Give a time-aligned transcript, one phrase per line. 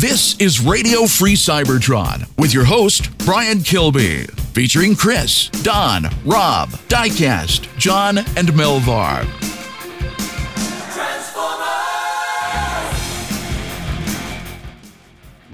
[0.00, 7.76] This is Radio Free Cybertron with your host, Brian Kilby, featuring Chris, Don, Rob, Diecast,
[7.78, 9.26] John, and Melvar.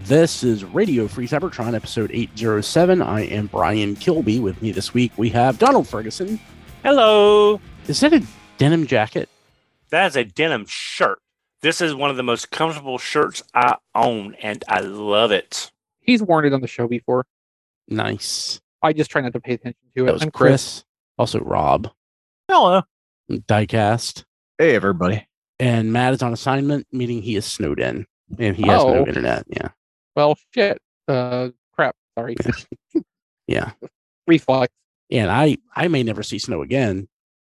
[0.04, 3.00] This is Radio Free Cybertron, episode 807.
[3.00, 4.40] I am Brian Kilby.
[4.40, 6.38] With me this week, we have Donald Ferguson.
[6.82, 7.62] Hello.
[7.88, 8.22] Is that a
[8.58, 9.30] denim jacket?
[9.88, 11.18] That is a denim shirt.
[11.64, 15.72] This is one of the most comfortable shirts I own, and I love it.
[16.00, 17.24] He's worn it on the show before.
[17.88, 18.60] Nice.
[18.82, 20.04] I just try not to pay attention to it.
[20.04, 20.84] That was I'm Chris.
[21.16, 21.88] Also, Rob.
[22.50, 22.82] Hello.
[23.30, 24.24] Diecast.
[24.58, 25.26] Hey, everybody.
[25.58, 28.06] And Matt is on assignment, meaning he is snowed in
[28.38, 29.06] and he has no Oh.
[29.06, 29.46] internet.
[29.48, 29.68] Yeah.
[30.14, 30.82] Well, shit.
[31.08, 31.96] Uh, crap.
[32.18, 32.36] Sorry.
[33.46, 33.72] Yeah.
[34.26, 34.70] Reflex.
[35.10, 37.08] And I, I may never see snow again,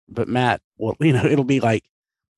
[0.08, 1.82] but Matt, well, you know, it'll be like,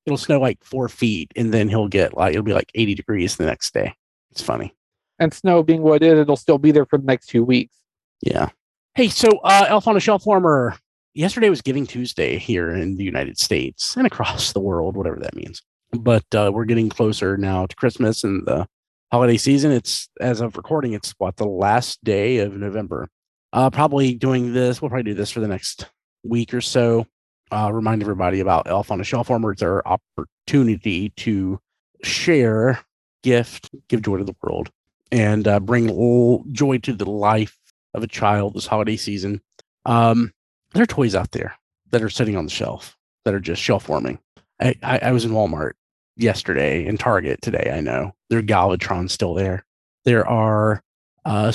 [0.07, 3.35] it'll snow like four feet and then he'll get like, it'll be like 80 degrees
[3.35, 3.93] the next day.
[4.31, 4.73] It's funny.
[5.19, 7.75] And snow being what it is, it'll still be there for the next two weeks.
[8.21, 8.49] Yeah.
[8.95, 10.75] Hey, so uh, Elf on a Shelf warmer.
[11.13, 15.35] Yesterday was Giving Tuesday here in the United States and across the world, whatever that
[15.35, 15.61] means.
[15.91, 18.67] But uh, we're getting closer now to Christmas and the
[19.11, 19.71] holiday season.
[19.71, 23.09] It's as of recording, it's what the last day of November.
[23.51, 24.81] Uh, probably doing this.
[24.81, 25.89] We'll probably do this for the next
[26.23, 27.07] week or so.
[27.51, 29.51] Uh, remind everybody about Elf on a Shelf warmer.
[29.51, 31.59] It's our opportunity to
[32.03, 32.79] share,
[33.23, 34.69] gift, give joy to the world,
[35.11, 35.87] and uh, bring
[36.53, 37.57] joy to the life
[37.93, 39.41] of a child this holiday season.
[39.85, 40.33] Um,
[40.73, 41.55] there are toys out there
[41.91, 44.19] that are sitting on the shelf that are just shelf warming.
[44.59, 45.73] I, I, I was in Walmart
[46.17, 47.71] yesterday and Target today.
[47.73, 49.65] I know there are Galvatron still there.
[50.03, 50.81] There are
[51.25, 51.51] uh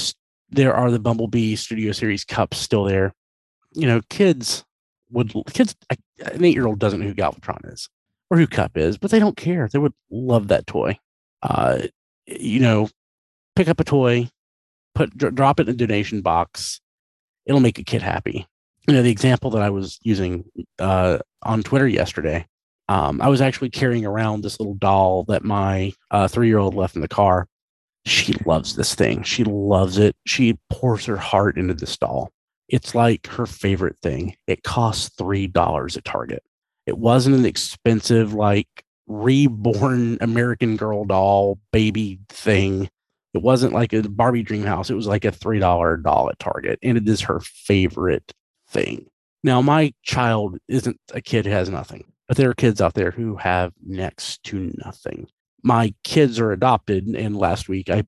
[0.51, 3.13] there are the Bumblebee Studio Series cups still there.
[3.73, 4.65] You know, kids
[5.13, 5.77] would kids
[6.21, 7.89] an eight year old doesn't know who Galvatron is
[8.31, 9.69] or who Cup is, but they don't care.
[9.69, 10.99] They would love that toy.
[11.43, 11.83] Uh,
[12.27, 12.89] you know,
[13.57, 14.29] pick up a toy,
[14.95, 16.81] put dr- drop it in a donation box.
[17.47, 18.47] It'll make a kid happy.
[18.89, 20.45] You know, the example that I was using
[20.79, 22.47] uh, on Twitter yesterday,
[22.89, 26.75] um, I was actually carrying around this little doll that my uh, three year old
[26.75, 27.47] left in the car.
[28.05, 29.23] She loves this thing.
[29.23, 30.17] She loves it.
[30.27, 32.33] She pours her heart into this doll.
[32.73, 34.35] It's like her favorite thing.
[34.49, 36.43] It costs $3 at Target.
[36.87, 38.67] It wasn't an expensive, like
[39.07, 42.89] reborn American Girl doll baby thing.
[43.35, 44.89] It wasn't like a Barbie Dream House.
[44.89, 46.79] It was like a $3 doll at Target.
[46.83, 48.33] And it is her favorite
[48.69, 49.07] thing.
[49.45, 53.11] Now, my child isn't a kid who has nothing, but there are kids out there
[53.11, 55.29] who have next to nothing.
[55.63, 57.07] My kids are adopted.
[57.07, 58.05] And last week, I,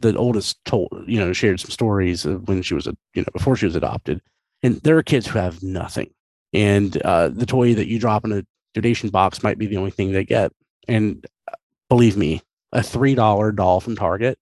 [0.00, 3.28] the oldest told, you know, shared some stories of when she was, a, you know,
[3.32, 4.20] before she was adopted.
[4.62, 6.10] And there are kids who have nothing.
[6.52, 8.44] And uh, the toy that you drop in a
[8.74, 10.52] donation box might be the only thing they get.
[10.86, 11.54] And uh,
[11.88, 12.42] believe me,
[12.72, 14.38] a $3 doll from Target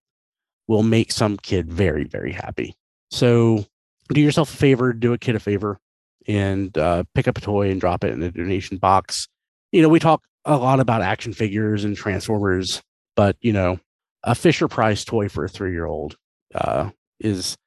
[0.67, 2.75] will make some kid very, very happy.
[3.11, 3.65] So
[4.09, 5.79] do yourself a favor, do a kid a favor,
[6.27, 9.27] and uh, pick up a toy and drop it in a donation box.
[9.71, 12.81] You know, we talk a lot about action figures and Transformers,
[13.15, 13.79] but you know,
[14.27, 16.17] a Fisher Price toy for a three year old
[16.53, 16.89] uh,
[17.19, 17.57] is,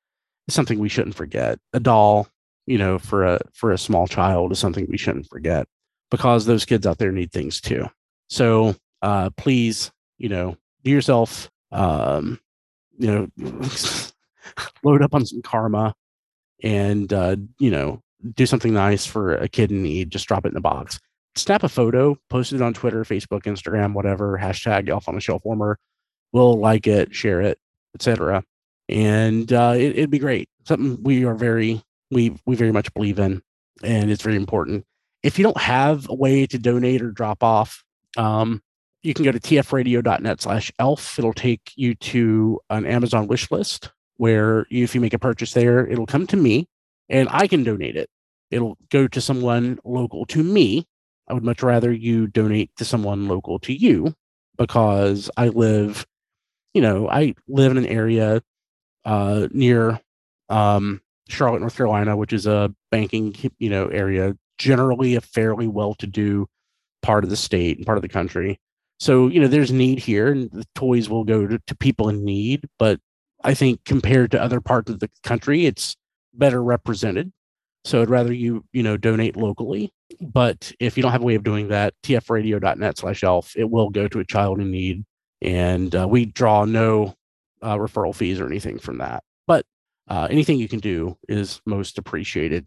[0.48, 1.60] something we shouldn't forget.
[1.74, 2.26] A doll,
[2.66, 5.68] you know, for a for a small child is something we shouldn't forget
[6.10, 7.86] because those kids out there need things too.
[8.28, 12.40] So uh, please, you know, do yourself, um,
[12.98, 13.28] you know,
[14.82, 15.94] load up on some karma
[16.62, 18.02] and uh, you know
[18.34, 20.98] do something nice for a kid in need just drop it in the box
[21.36, 25.42] snap a photo post it on twitter facebook instagram whatever hashtag elf on a shelf
[25.44, 25.78] warmer
[26.32, 27.58] we'll like it share it
[27.94, 28.42] etc
[28.88, 33.18] and uh, it, it'd be great something we are very we we very much believe
[33.18, 33.42] in
[33.82, 34.84] and it's very important
[35.22, 37.82] if you don't have a way to donate or drop off
[38.16, 38.60] um,
[39.02, 43.90] you can go to tfradio.net slash elf it'll take you to an amazon wish list
[44.20, 46.68] where if you make a purchase there, it'll come to me
[47.08, 48.10] and I can donate it.
[48.50, 50.86] It'll go to someone local to me.
[51.26, 54.14] I would much rather you donate to someone local to you
[54.58, 56.06] because I live,
[56.74, 58.42] you know, I live in an area
[59.04, 60.00] uh, near
[60.48, 66.46] um, Charlotte, North Carolina, which is a banking, you know, area, generally a fairly well-to-do
[67.02, 68.58] part of the state and part of the country.
[68.98, 72.24] So, you know, there's need here and the toys will go to, to people in
[72.24, 72.68] need.
[72.78, 73.00] But
[73.42, 75.96] I think compared to other parts of the country, it's
[76.34, 77.32] better represented.
[77.84, 79.90] So I'd rather you, you know, donate locally.
[80.20, 83.88] But if you don't have a way of doing that, tfradio.net slash elf, it will
[83.88, 85.04] go to a child in need.
[85.42, 87.14] And uh, we draw no
[87.62, 89.22] uh, referral fees or anything from that.
[89.46, 89.64] But
[90.08, 92.66] uh, anything you can do is most appreciated.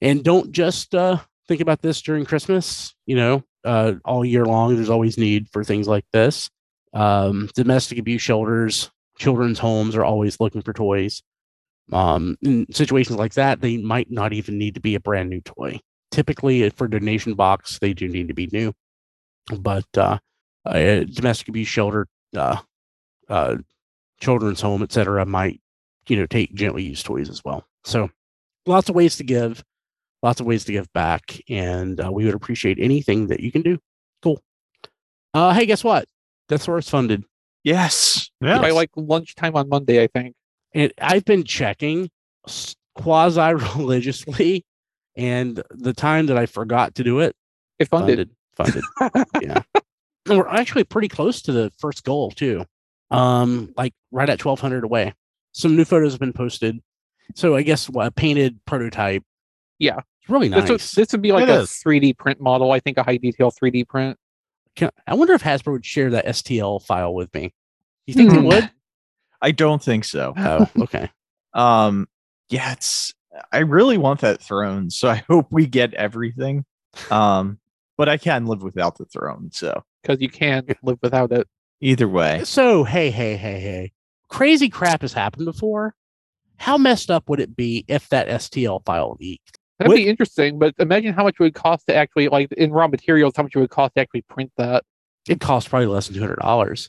[0.00, 1.18] And don't just uh,
[1.48, 2.94] think about this during Christmas.
[3.06, 6.50] You know, uh, all year long, there's always need for things like this.
[6.92, 11.22] Um, domestic abuse shelters, children's homes are always looking for toys.
[11.92, 15.40] Um, in situations like that, they might not even need to be a brand new
[15.40, 15.80] toy.
[16.10, 18.72] Typically, for donation box, they do need to be new.
[19.58, 20.18] But uh,
[20.70, 22.58] a domestic abuse shelter, uh,
[23.28, 23.56] uh,
[24.20, 25.60] children's home, etc., might
[26.08, 27.64] you know take gently used toys as well.
[27.84, 28.10] So,
[28.66, 29.62] lots of ways to give,
[30.22, 33.62] lots of ways to give back, and uh, we would appreciate anything that you can
[33.62, 33.78] do.
[34.22, 34.40] Cool.
[35.34, 36.06] Uh, hey, guess what?
[36.50, 37.24] Deathsaurus funded.
[37.64, 38.30] Yes.
[38.40, 38.60] Yeah.
[38.60, 40.34] By like lunchtime on Monday, I think.
[40.72, 42.08] and I've been checking
[42.94, 44.64] quasi religiously,
[45.16, 47.34] and the time that I forgot to do it,
[47.78, 48.30] It funded.
[48.56, 49.26] funded, funded.
[49.42, 49.62] yeah,
[50.28, 52.64] and we're actually pretty close to the first goal too.
[53.10, 55.14] Um, like right at twelve hundred away.
[55.52, 56.78] Some new photos have been posted.
[57.34, 59.22] So I guess a painted prototype.
[59.78, 59.96] Yeah.
[60.20, 60.62] it's really nice.
[60.62, 61.70] This, would, this would be like It a is.
[61.84, 62.72] 3D print model.
[62.72, 64.16] I think a high detail 3D print.
[64.76, 67.52] Can, I wonder if Hasbro would share that STL file with me.
[68.06, 68.44] You think they Hmm.
[68.46, 68.70] would?
[69.42, 70.34] I don't think so.
[70.38, 71.10] Oh, okay.
[71.54, 72.06] Um,
[72.48, 73.12] yeah, it's.
[73.52, 76.64] I really want that throne, so I hope we get everything.
[77.10, 77.58] Um,
[77.98, 79.50] but I can live without the throne.
[79.52, 81.48] So because you can't live without it.
[81.80, 83.92] either way, So, hey, hey, hey, hey.
[84.28, 85.94] Crazy crap has happened before.
[86.56, 89.58] How messed up would it be if that STL file leaked?
[89.78, 92.72] That'd What- be interesting, but imagine how much it would cost to actually, like in
[92.72, 94.84] raw materials, how much it would cost to actually print that.
[95.28, 96.88] It costs probably less than two hundred dollars.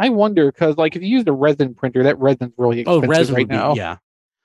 [0.00, 3.08] I wonder because, like, if you used a resin printer, that resin's really Oh, expensive
[3.08, 3.74] resin right would be, now.
[3.74, 3.96] yeah.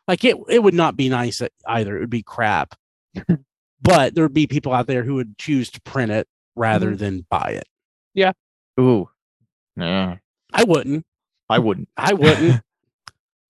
[0.07, 1.97] Like it, it would not be nice either.
[1.97, 2.75] It would be crap.
[3.81, 6.97] but there would be people out there who would choose to print it rather mm-hmm.
[6.97, 7.67] than buy it.
[8.79, 9.09] Ooh,
[9.75, 10.17] yeah,
[10.53, 11.05] I wouldn't.
[11.49, 11.89] I wouldn't.
[11.97, 12.61] I wouldn't.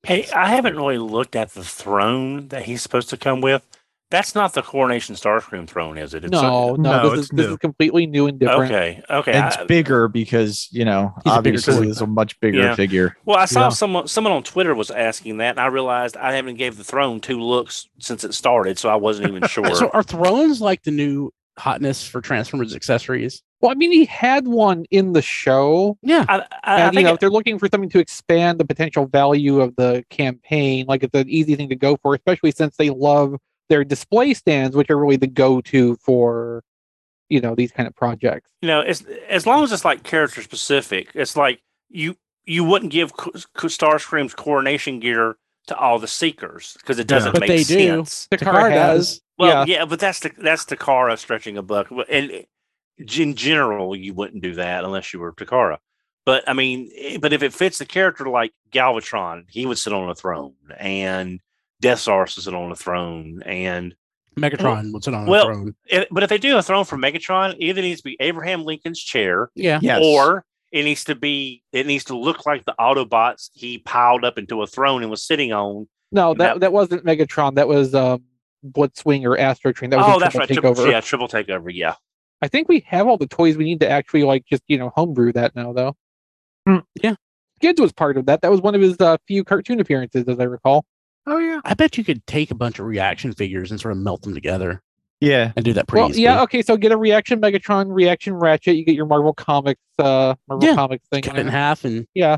[0.04, 3.66] Hey, I haven't really looked at the throne that he's supposed to come with.
[4.12, 6.24] That's not the Coronation Starscream throne, is it?
[6.24, 8.72] It's No, no, no, this it's is this is completely new and different.
[8.72, 9.04] Okay.
[9.08, 9.34] Okay.
[9.34, 11.90] And it's I- bigger because you know He's bigger obviously toy.
[11.92, 12.76] it's a much bigger Yeah.
[12.76, 13.16] figure.
[13.26, 13.70] well, I saw Yeah.
[13.70, 17.20] someone someone on Twitter was asking that, and I realized I haven't gave the throne
[17.20, 19.76] two looks since it started, so I wasn't even sure.
[19.76, 23.42] So are thrones like the new hotness for Transformers accessories?
[23.62, 26.26] Well, I mean, he had one in the show, Yeah.
[26.30, 28.60] I, I, I and you think know, it- if they're looking for something to expand
[28.60, 32.52] the potential value of the campaign, like it's an easy thing to go for, especially
[32.52, 33.36] since they love
[33.68, 36.64] their display stands, which are really the go-to for,
[37.28, 38.50] you know, these kind of projects.
[38.62, 41.10] you know, it's as long as it's like character specific.
[41.14, 42.16] It's like you
[42.46, 45.36] you wouldn't give Co- Co- Starscream's coronation gear
[45.68, 48.04] to all the seekers because it doesn't But make they do.
[48.06, 48.28] sense.
[48.32, 49.86] Takara has, Well, yeah, yeah.
[49.86, 51.88] but that's the that's Takara stretching a buck.
[52.10, 52.46] And
[52.98, 55.78] in general, you wouldn't do that unless you were Takara.
[56.26, 59.94] But I mean, eh, but if it fits the character like Galvatron, he would sit
[59.94, 61.40] on a throne, and
[61.82, 63.96] Deathsaurus would sit on a throne, and
[64.38, 65.76] Megatron would sit on Well- a throne.
[65.88, 68.64] if, but if they do a throne for Megatron, it either needs to be Abraham
[68.64, 69.80] Lincoln's chair, Yeah.
[69.82, 70.02] Yes.
[70.04, 74.38] or it needs to be it needs to look like the Autobots he piled up
[74.38, 75.88] into a throne and was sitting on.
[76.12, 77.56] no, that that- that wasn't Megatron.
[77.56, 78.24] That was um,
[78.66, 79.90] Blitzwing or Astrotrain.
[79.92, 81.96] That was oh, that's right, Triple triple, yeah, triple takeover, yeah.
[82.42, 84.92] I think we have all the toys we need to actually like just you know
[84.96, 85.96] homebrew that now though.
[86.68, 87.16] Hmm, yeah.
[87.58, 88.42] Skids was part of that.
[88.42, 90.86] That was one of his uh, few cartoon appearances, as I recall.
[91.28, 91.60] Oh yeah.
[91.66, 94.34] I bet you could take a bunch of reaction figures and sort of melt them
[94.34, 94.82] together
[95.20, 96.24] Yeah, and do that pretty Well, easily.
[96.24, 96.62] yeah, okay.
[96.62, 98.78] So get a reaction Megatron, reaction Ratchet.
[98.78, 101.22] You get your Marvel Comics, uh, Marvel Yeah, Comics thing.
[101.24, 102.38] cut it in half and Yeah.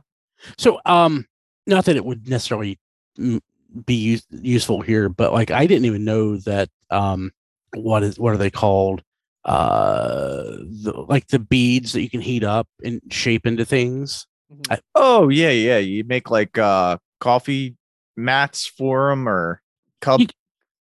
[0.58, 1.28] So, um,
[1.68, 2.80] not that it would necessarily
[3.20, 3.40] mm,
[3.86, 7.32] be use, useful here, but like I didn't even know that um,
[7.74, 9.02] what is what are they called?
[9.44, 14.28] Uh, the, like the beads that you can heat up and shape into things.
[14.54, 14.80] Mhm.
[14.96, 15.78] Oh yeah, yeah.
[15.78, 17.76] You make like uh coffee
[18.16, 19.62] mats for them or
[20.02, 20.20] cup.
[20.20, 20.28] You-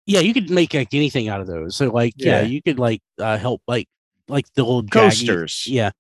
[0.07, 1.77] Yeah, you could make like anything out of those.
[1.77, 2.47] So, like, yeah, Yeah.
[2.49, 3.87] you could like uh, help like
[4.29, 5.65] like the little jaggy- Coasters.
[5.69, 5.91] Yeah,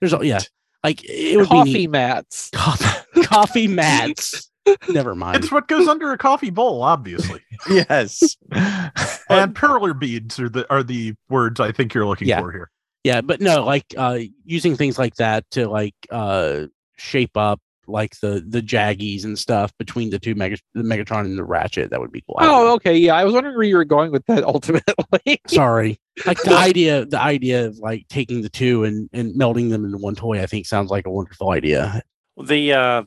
[0.00, 0.40] there's a- yeah,
[0.84, 1.90] like it would be Coffee neat.
[1.90, 2.50] mats.
[2.54, 4.50] coffee coffee mats.
[4.88, 5.36] Never mind.
[5.36, 7.40] It's what goes under a coffee bowl, obviously.
[7.70, 8.36] yes.
[8.52, 12.40] and Perler beads are the are the words I think you're looking Yeah.
[12.40, 12.70] for here.
[13.04, 18.18] yeah but no like uh using things like that to like uh shape up like
[18.20, 21.88] the the jaggies and stuff between the two Mega, the Megatron and the Ratchet.
[21.90, 22.36] That would be cool.
[22.38, 23.14] Oh, okay, yeah.
[23.14, 25.40] I was wondering where you were going with that ultimately.
[25.46, 25.98] sorry.
[26.26, 29.96] Like the idea, the idea of like taking the two and and melding them into
[29.96, 32.02] one toy, I think sounds like a wonderful idea.
[32.36, 33.02] The uh,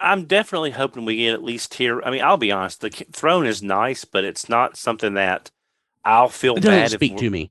[0.00, 2.02] I'm definitely hoping we get at least here.
[2.02, 2.80] I mean, I'll be honest.
[2.80, 5.50] The throne is nice, but it's not something that
[6.04, 7.50] I'll feel It bad doesn't speak if to me.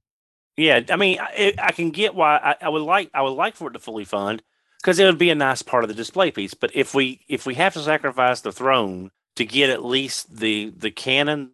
[0.55, 3.55] Yeah, I mean, I, I can get why I, I would like I would like
[3.55, 4.41] for it to fully fund
[4.81, 6.53] because it would be a nice part of the display piece.
[6.55, 10.73] But if we if we have to sacrifice the throne to get at least the
[10.75, 11.51] the cannon,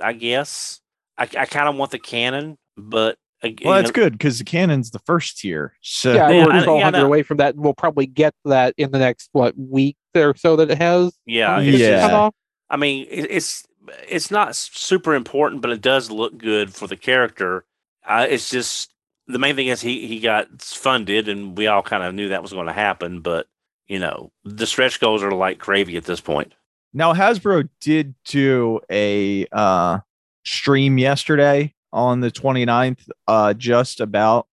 [0.00, 0.80] I guess
[1.18, 4.44] I, I kind of want the cannon, but ag- Well, that's know, good because the
[4.44, 5.76] cannon's the first tier.
[5.80, 7.06] So yeah, Yeah, we're I- 1200 yeah, no.
[7.06, 7.56] away from that.
[7.56, 11.12] We'll probably get that in the next what week or so that it has.
[11.26, 12.08] Yeah, it's Yeah.
[12.08, 12.34] just-
[12.70, 13.66] I mean, it's
[14.08, 17.64] it's not super important, but it does look good for the character.
[18.04, 18.92] Uh, it's just
[19.28, 22.42] the main thing is he he got funded, and we all kind of knew that
[22.42, 23.20] was going to happen.
[23.20, 23.46] But
[23.86, 26.52] you know, the stretch goals are like gravy at this point.
[26.92, 29.98] now Hasbro did do a uh
[30.44, 34.48] stream yesterday on the 29th, uh, just about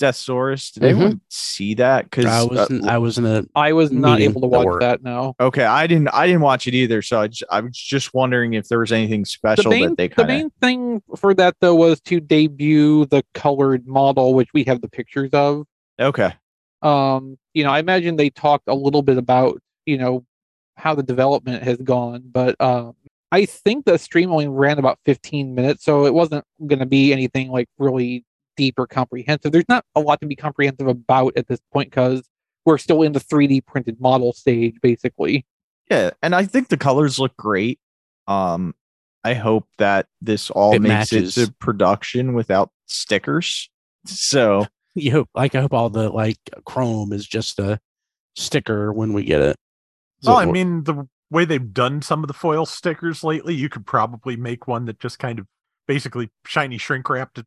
[0.00, 0.72] Deathsaurus.
[0.72, 0.86] Did Mhm.
[0.88, 2.04] anyone see that?
[2.10, 5.02] Because I was in, I was in a I was not able to watch that.
[5.02, 5.34] No.
[5.40, 7.00] okay, I didn't I didn't watch it either.
[7.02, 9.96] So I, j- I was just wondering if there was anything The special main, that
[9.96, 14.34] they the kind of main thing for that though was to debut the colored model,
[14.34, 15.64] which we have the pictures of.
[16.00, 16.32] okay.
[16.82, 20.24] um you know i imagine they talked a little bit about you know
[20.76, 22.94] how the development has gone but um
[23.32, 27.12] i think the stream only ran about 15 minutes so it wasn't going to be
[27.12, 28.24] anything like really
[28.56, 32.28] deep or comprehensive there's not a lot to be comprehensive about at this point because
[32.64, 35.44] we're still in the 3d printed model stage basically
[35.90, 37.78] Yeah, and I think the colors look great.
[38.26, 38.74] Um,
[39.22, 41.36] I hope that this all It makes matches.
[41.36, 43.68] it to production without stickers.
[44.06, 47.78] So you hope like I hope all the like chrome is just a
[48.36, 49.56] sticker when we get it.
[50.22, 53.68] So Well, I mean, the way they've done some of the foil stickers lately, you
[53.68, 55.46] could probably make one that just kind of
[55.86, 57.46] basically shiny shrink wrapped to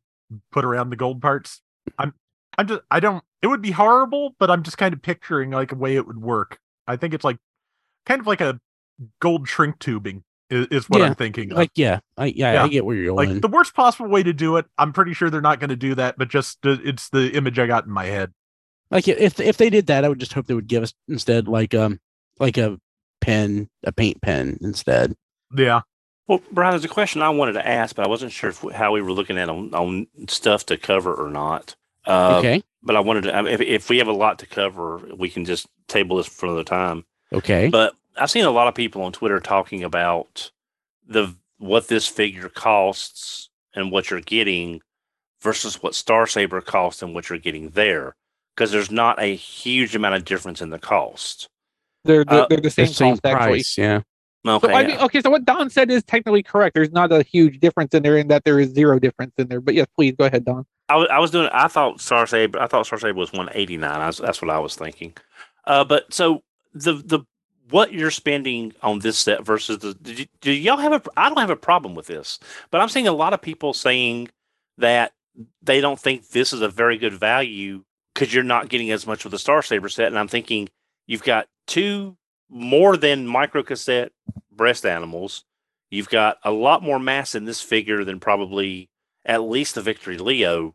[0.52, 1.60] put around the gold parts.
[1.98, 2.14] I'm,
[2.56, 3.22] I'm just, I don't.
[3.42, 6.20] It would be horrible, but I'm just kind of picturing like a way it would
[6.20, 6.58] work.
[6.86, 7.38] I think it's like
[8.06, 8.58] kind of like a
[9.20, 11.52] gold shrink tubing is, is what Yeah, I'm thinking.
[11.52, 11.58] of.
[11.58, 12.64] like yeah, I yeah, Yeah.
[12.64, 13.32] I get where you're going.
[13.34, 14.66] like the worst possible way to do it.
[14.76, 17.58] I'm pretty sure they're not going to do that, but just uh, it's the image
[17.58, 18.32] I got in my head.
[18.90, 21.46] Like if if they did that, I would just hope they would give us instead
[21.46, 22.00] like um
[22.40, 22.78] like a
[23.20, 25.14] pen, a paint pen instead.
[25.56, 25.82] Yeah.
[26.28, 28.92] Well, Brian, there's a question I wanted to ask, but I wasn't sure if, how
[28.92, 31.74] we were looking at on, on stuff to cover or not.
[32.06, 32.62] Uh, okay.
[32.82, 35.30] But I wanted to, I mean, if, if we have a lot to cover, we
[35.30, 37.04] can just table this for another time.
[37.32, 37.68] Okay.
[37.68, 40.50] But I've seen a lot of people on Twitter talking about
[41.06, 44.80] the what this figure costs and what you're getting
[45.40, 48.14] versus what Star Saber costs and what you're getting there,
[48.54, 51.48] because there's not a huge amount of difference in the cost.
[52.04, 54.02] they're they're, Uh, they're the same, The same cost actually price, yeah.
[54.46, 56.74] Okay, so I mean, okay, so what Don said is technically correct.
[56.74, 59.60] There's not a huge difference in there, in that there is zero difference in there.
[59.60, 60.64] But yes, please go ahead, Don.
[60.88, 61.48] I was, I was doing.
[61.52, 62.60] I thought Star Saber.
[62.60, 63.98] I thought Star Saber was one eighty nine.
[63.98, 65.14] That's what I was thinking.
[65.64, 66.42] Uh, but so
[66.72, 67.20] the the
[67.70, 71.02] what you're spending on this set versus the do, y- do y'all have a?
[71.16, 72.38] I don't have a problem with this,
[72.70, 74.28] but I'm seeing a lot of people saying
[74.78, 75.12] that
[75.62, 77.82] they don't think this is a very good value
[78.14, 80.06] because you're not getting as much with the Star Saber set.
[80.06, 80.68] And I'm thinking
[81.06, 82.16] you've got two
[82.48, 84.12] more than micro cassette
[84.52, 85.44] breast animals.
[85.90, 88.90] You've got a lot more mass in this figure than probably
[89.24, 90.74] at least the Victory Leo.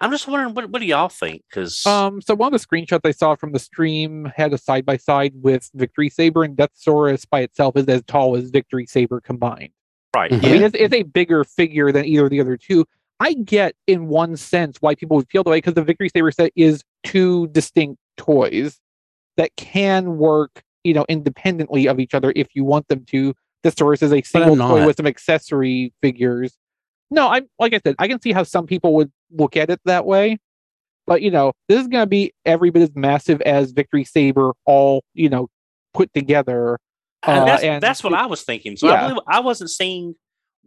[0.00, 1.42] I'm just wondering, what, what do y'all think?
[1.48, 4.84] Because Um, so one of the screenshots I saw from the stream had a side
[4.84, 9.20] by side with Victory Saber, and Deathsaurus by itself is as tall as Victory Saber
[9.20, 9.70] combined.
[10.14, 10.44] right, Mhm.
[10.44, 12.84] I mean, it's, it's a bigger figure than either of the other two.
[13.18, 16.30] I get, in one sense, why people would feel the way because the Victory Saber
[16.30, 18.78] set is two distinct toys
[19.36, 23.34] that can work, you know, independently of each other if you want them to.
[23.64, 26.56] Deathsaurus is a single toy with some accessory figures.
[27.10, 29.80] No, I'm like I said, I can see how some people would look at it
[29.86, 30.38] that way.
[31.06, 35.02] But you know, this is gonna be every bit as massive as Victory Saber all,
[35.14, 35.48] you know,
[35.94, 36.78] put together.
[37.22, 38.76] and uh, that's, and that's what it- I was thinking.
[38.76, 38.94] So yeah.
[38.94, 40.14] I believe I wasn't seeing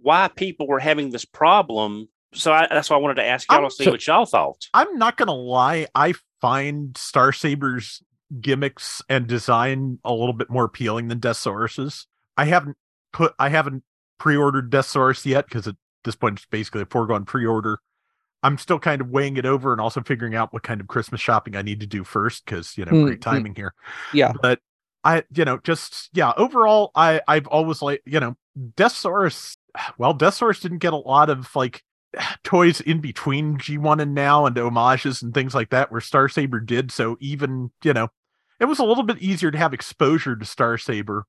[0.02, 2.08] why people were having this problem.
[2.34, 4.26] So I, that's why I wanted to ask y'all I'm to see so- what y'all
[4.26, 4.68] thought.
[4.74, 5.88] I'm not gonna lie.
[5.96, 8.02] I find Star Saber's
[8.42, 12.08] gimmicks and design a little bit more appealing than Deathsaurus's.
[12.36, 12.78] I haven't
[13.14, 13.84] put I haven't
[14.20, 17.80] pre-ordered Deathsaurus yet because at this point it's basically a foregone pre-order.
[18.44, 21.22] I'm still kind of weighing it over and also figuring out what kind of Christmas
[21.22, 23.24] shopping I need to do first because you know Mm, great mm.
[23.24, 23.74] timing here.
[24.14, 24.34] Yeah.
[24.42, 24.60] But
[25.04, 28.36] I you know just yeah overall I I've always like you know
[28.76, 29.56] Deathsaurus.
[30.00, 31.84] Well, Deathsaurus didn't get a lot of like
[32.44, 36.60] toys in between G1 and now and homages and things like that where Star Saber
[36.60, 36.92] did.
[36.92, 38.10] So even, you know,
[38.60, 41.26] it was a little bit easier to have exposure to Star Saber,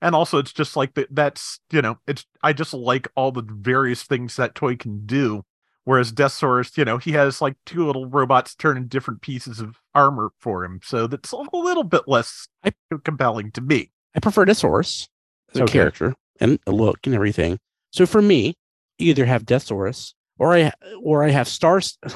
[0.00, 1.08] and also it's just like that.
[1.10, 5.44] That's you know, it's I just like all the various things that toy can do.
[5.86, 10.30] Whereas Deathsaurus, you know, he has like two little robots turning different pieces of armor
[10.40, 12.48] for him, so that's a little bit less
[13.04, 13.90] compelling to me.
[14.16, 15.08] I prefer Deathsaurus
[15.52, 17.58] as a character and a look and everything.
[17.90, 18.54] So for me,
[18.98, 21.98] you either have Deathsaurus or I or I have Stars.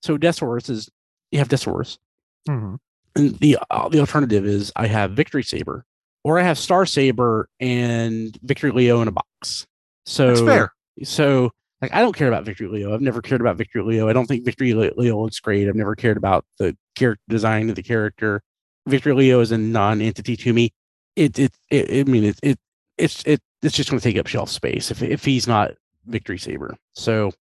[0.00, 0.88] So Deathsaurus is
[1.32, 1.98] you have Deathsaurus,
[2.46, 2.76] hmm
[3.14, 5.84] and the uh, the alternative is I have Victory Saber
[6.24, 9.66] or I have Star Saber and Victory Leo in a box.
[10.06, 10.72] So That's fair.
[11.04, 11.50] So
[11.80, 12.92] like I don't care about Victory Leo.
[12.92, 14.08] I've never cared about Victory Leo.
[14.08, 15.68] I don't think Victory Leo looks great.
[15.68, 18.42] I've never cared about the character design of the character.
[18.86, 20.72] Victory Leo is a non-entity to me.
[21.16, 22.58] It it, it I mean it it
[22.96, 25.72] it's it it's just going to take up shelf space if if he's not
[26.06, 26.76] Victory Saber.
[26.94, 27.32] So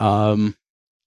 [0.00, 0.54] um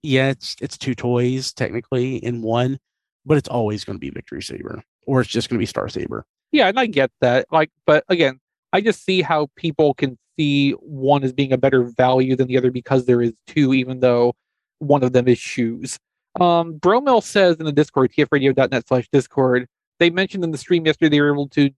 [0.02, 2.80] yeah, it's it's two toys technically in one,
[3.26, 5.88] but it's always going to be Victory Saber or it's just going to be Star
[5.90, 6.26] Saber.
[6.52, 7.48] Yeah, and I get that.
[7.52, 8.40] Like, but again,
[8.74, 12.58] I just see how people can see one as being a better value than the
[12.58, 14.34] other because there is two, even though
[14.80, 15.98] one of them is shoes.
[16.40, 19.68] Um, Bromel says in the Discord, tfradio.net slash Discord,
[20.00, 21.70] they mentioned in the stream yesterday they were able to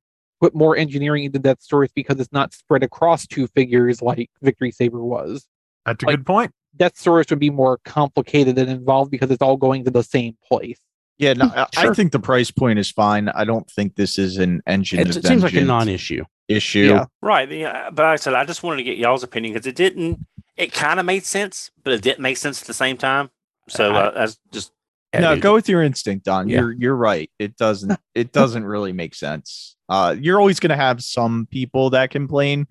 [0.42, 4.72] put more engineering into that stories because it's not spread across two figures like Victory
[4.72, 5.48] Saber was.
[5.86, 6.52] That's a Like- good point.
[6.78, 10.78] Deathsaurus would be more complicated and involved because it's all going to the same place.
[11.20, 13.30] Yeah, no, I- I think the price point is fine.
[13.30, 15.00] I don't think this is an engine.
[15.00, 16.24] It's, it seems like a non-issue.
[16.48, 16.80] issue.
[16.94, 17.06] Yeah.
[17.22, 17.50] Right.
[17.52, 20.26] Yeah, but like I said, I just wanted to get y'all's opinion because it didn't.
[20.56, 23.30] It kind of made sense, but it didn't make sense at the same time.
[23.68, 24.72] So I- uh, that's just
[25.18, 26.48] no, go with your instinct, Don.
[26.48, 26.60] Yeah.
[26.60, 27.32] You're you're right.
[27.40, 29.76] It doesn't it doesn't really make sense.
[29.90, 32.68] Uh, you're always going to have some people that complain,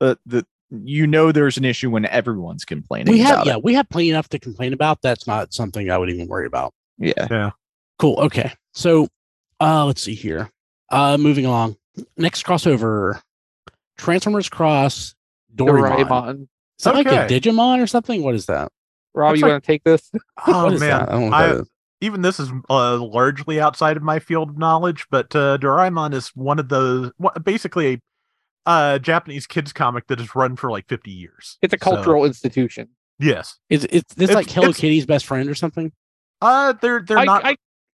[0.00, 3.12] but the you know there's an issue when everyone's complaining.
[3.12, 3.64] we have about yeah it.
[3.64, 6.72] we have plenty enough to complain about that's not something i would even worry about
[6.98, 7.12] Yeah.
[7.30, 7.50] yeah.
[8.02, 9.06] Cool okay so
[9.60, 10.50] uh let's see here
[10.90, 11.76] uh moving along
[12.16, 13.20] next crossover
[13.96, 15.14] transformers cross
[15.54, 16.40] doraemon, Doraemon.
[16.78, 18.70] is that like a digimon or something what is that
[19.14, 20.10] Rob, Looks you like- want to take this?
[20.46, 21.08] Oh What is man, that?
[21.08, 21.62] i don't know I-
[22.00, 26.30] even this is uh, largely outside of my field of knowledge, but uh, Doraemon is
[26.34, 27.12] one of those
[27.44, 28.00] basically
[28.66, 31.58] a uh, Japanese kids comic that has run for like 50 years.
[31.62, 32.88] It's a So, cultural institution.
[33.20, 33.56] yes.
[33.70, 35.92] is it's this It's- like hello it's- kitty's best friend or something
[36.40, 37.44] Uh, they're they're I, not.
[37.44, 37.56] I,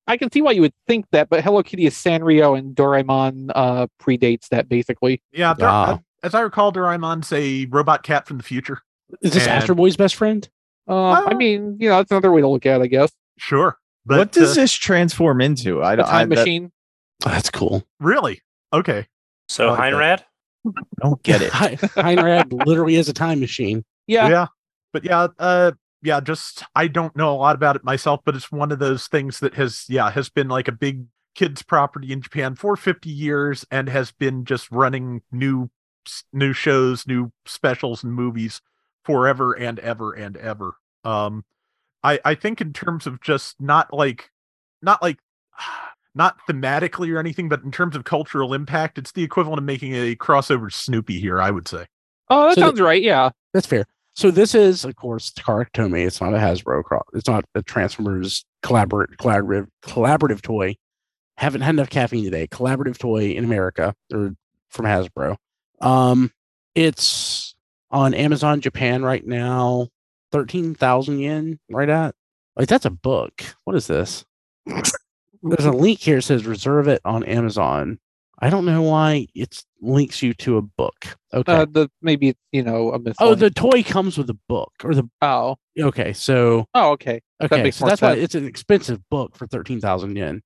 [0.08, 3.52] I can see why you would think that, but Hello Kitty is Sanrio and Doraemon
[3.56, 5.22] uh, predates that basically.
[5.32, 5.94] yeah, they're- Ah.
[5.94, 8.80] uh, as I recall, Doraemon's a robot cat from the future.
[9.22, 10.48] is this And- astro boy's best friend
[10.88, 13.12] Uh, I mean, you know, that's another way to look at it, I guess.
[13.38, 15.82] Sure, but what does uh, this transform into?
[15.82, 16.06] I A don't.
[16.08, 16.72] I, time that- machine.
[17.26, 18.42] oh, that's cool really
[18.74, 19.08] okay?
[19.48, 20.26] so I like that.
[20.66, 20.74] Heinrad.
[21.02, 21.52] don't get it.
[21.52, 24.28] Hi- Heinrad literally is a time machine Yeah.
[24.30, 24.48] yeah
[24.92, 25.72] but yeah uh
[26.04, 29.08] yeah just i don't know a lot about it myself but it's one of those
[29.08, 33.10] things that has yeah has been like a big kids property in japan for 50
[33.10, 35.70] years and has been just running new
[36.32, 38.62] new shows new specials and movies
[39.06, 41.44] forever and ever and ever um
[42.04, 44.30] i i think in terms of just not like
[44.82, 45.18] not like
[46.16, 49.94] not thematically or anything but in terms of cultural impact it's the equivalent of making
[49.96, 51.86] a crossover snoopy here i would say
[52.30, 53.04] Oh, that So the- sounds right.
[53.04, 53.32] Yeah.
[53.54, 53.86] That's fair.
[54.16, 56.06] So this is, of course, Takara Tomy.
[56.06, 56.84] It's not a Hasbro.
[57.14, 60.76] It's not a Transformers collaborative collaborative collaborative toy.
[61.38, 62.48] Haven't had enough caffeine today.
[62.48, 64.34] Collaborative toy in America or
[64.70, 65.38] from Hasbro.
[65.82, 66.32] Um,
[66.76, 67.56] it's
[67.90, 69.88] on Amazon Japan right now.
[70.32, 71.60] Thirteen thousand yen.
[71.70, 72.14] Right at
[72.56, 73.44] like that's a book.
[73.64, 74.26] What is this?
[74.66, 78.00] There's a link here that says reserve it on Amazon.
[78.44, 81.16] I don't know why it links you to a book.
[81.34, 81.50] Okay.
[81.50, 83.16] Uh, the maybe you know a miss.
[83.22, 86.12] Oh, the toy comes with a book or the oh okay.
[86.12, 87.22] So oh okay.
[87.42, 90.42] okay, makes so that's why it's an expensive book for thirteen thousand yen.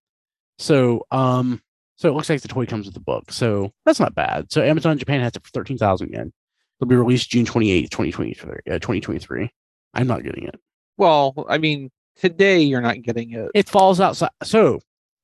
[0.59, 1.59] So um,
[1.95, 3.31] so it looks like the toy comes with the book.
[3.31, 4.51] So that's not bad.
[4.51, 6.31] So Amazon Japan has it for thirteen thousand yen.
[6.79, 8.59] It'll be released June twenty eighth, twenty twenty three.
[8.69, 9.49] Uh, twenty twenty three.
[9.95, 10.59] I'm not getting it.
[10.97, 13.49] Well, I mean, today you're not getting it.
[13.55, 14.29] It falls outside.
[14.43, 14.81] So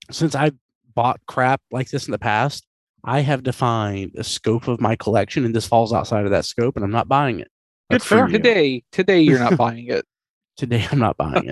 [0.10, 0.54] since I
[0.94, 2.66] bought crap like this in the past,
[3.04, 6.76] I have defined the scope of my collection, and this falls outside of that scope,
[6.76, 7.50] and I'm not buying it.
[7.90, 8.34] Good That's for for you.
[8.34, 8.38] you.
[8.38, 10.06] Today, today you're not buying it.
[10.58, 11.52] Today I'm not buying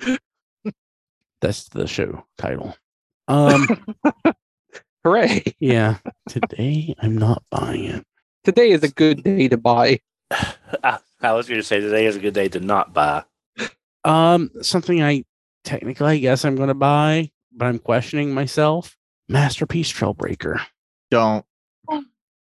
[0.00, 0.20] it.
[1.40, 2.76] That's the show title.
[3.28, 3.66] Um
[5.04, 5.42] Hooray!
[5.58, 8.04] yeah, today I'm not buying it.
[8.44, 10.00] Today is a good day to buy.
[10.30, 13.24] I, I was going to say today is a good day to not buy.
[14.04, 15.24] Um something I
[15.64, 18.96] technically I guess I'm going to buy, but I'm questioning myself.
[19.28, 20.60] Masterpiece Trailbreaker.
[21.10, 21.44] don't.
[21.90, 22.04] Oh.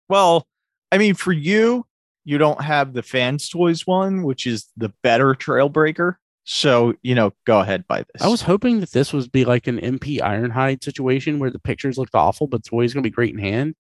[0.09, 0.47] Well,
[0.93, 1.87] I mean, for you,
[2.25, 6.17] you don't have the fans toys one, which is the better Trailbreaker.
[6.45, 8.23] So you know, go ahead buy this.
[8.23, 11.99] I was hoping that this would be like an MP Ironhide situation where the pictures
[11.99, 13.75] looked awful, but it's always going to be great in hand.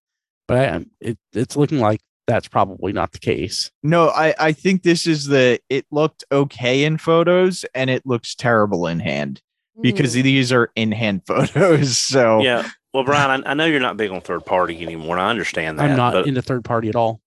[0.46, 3.70] But I, um, it, it's looking like that's probably not the case.
[3.82, 5.60] no, I I think this is the.
[5.70, 9.40] It looked okay in photos, and it looks terrible in hand
[9.80, 11.98] because these are in hand photos.
[11.98, 12.68] So Yeah.
[12.94, 15.78] Well, Brian, I, I know you're not big on third party anymore, and I understand
[15.78, 15.90] that.
[15.90, 17.20] I'm not but, into third party at all.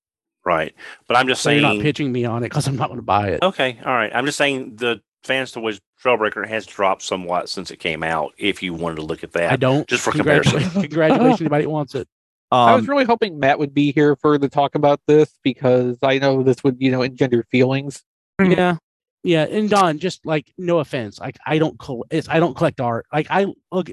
[0.44, 0.74] right.
[1.08, 3.06] But I'm just So you're not pitching me on it because I'm not going to
[3.06, 3.44] buy it.
[3.44, 4.12] Okay, all right.
[4.14, 8.34] I'm just saying the Fans Toys Trailbreaker has dropped somewhat since it came out.
[8.38, 9.88] If you wanted to look at that, I don't.
[9.88, 10.82] just for Congratulations, comparison.
[10.90, 12.08] congratulations, anybody wants it.
[12.52, 15.98] I was um, really hoping Matt would be here for the talk about this because
[16.04, 18.04] I know this would, you know, engender feelings.
[18.42, 18.78] Yeah,
[19.24, 19.44] yeah.
[19.44, 23.06] And Don, just like no offense, like I don't col- it's I don't collect art.
[23.14, 23.90] Like I look,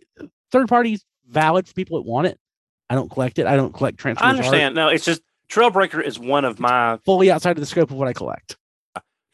[0.53, 2.39] third parties valid for people that want it.
[2.91, 3.47] I don't collect it.
[3.47, 4.25] I don't collect transfer.
[4.25, 4.55] I Transformers art.
[4.55, 4.75] understand.
[4.75, 8.09] No, it's just Trailbreaker is one of my Fully outside of the scope of what
[8.09, 8.57] I collect.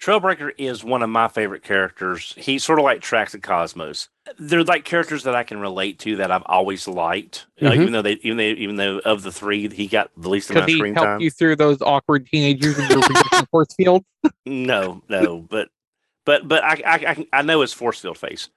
[0.02, 2.34] Trailbreaker is one of my favorite characters.
[2.36, 4.10] He's sort of like Tracks and Cosmos.
[4.38, 7.46] They're like characters that I can relate to that I've always liked.
[7.62, 7.74] Uh, Mhm.
[7.80, 10.56] even though they, even though, even though of the three, he got the least Could
[10.58, 11.20] amount of he screen help time.
[11.20, 14.04] you through those awkward teenagers in your projection force field?
[14.44, 15.68] No, no, but
[16.24, 18.48] but but I I I, can- I know it's force field face.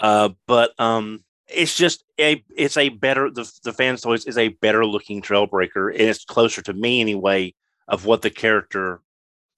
[0.00, 4.48] Uh, but um, it's just a it's a better the the fans toys is a
[4.48, 7.54] better looking Trailbreaker, and it's closer to me anyway
[7.88, 9.00] of what the character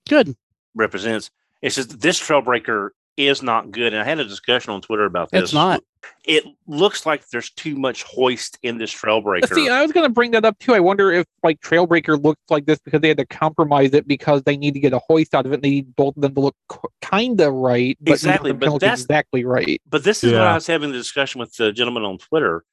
[0.09, 0.37] Good.
[0.75, 1.31] represents.
[1.63, 5.31] It's just this Trailbreaker is not good, and I had a discussion on Twitter about
[5.31, 5.45] this.
[5.45, 5.83] It's not.
[6.25, 9.53] It looks like there's too much hoist in this Trailbreaker.
[9.55, 10.75] See, I was going to bring that up too.
[10.75, 14.43] I wonder if like Trailbreaker looks like this because they had to compromise it because
[14.45, 15.57] they need to get a hoist out of it.
[15.57, 16.57] and They need both of them to look
[17.03, 19.81] kind of right, but Exactly, neither of them but that's- exactly right.
[19.89, 22.65] But this is what I was having the discussion with the gentleman on Twitter.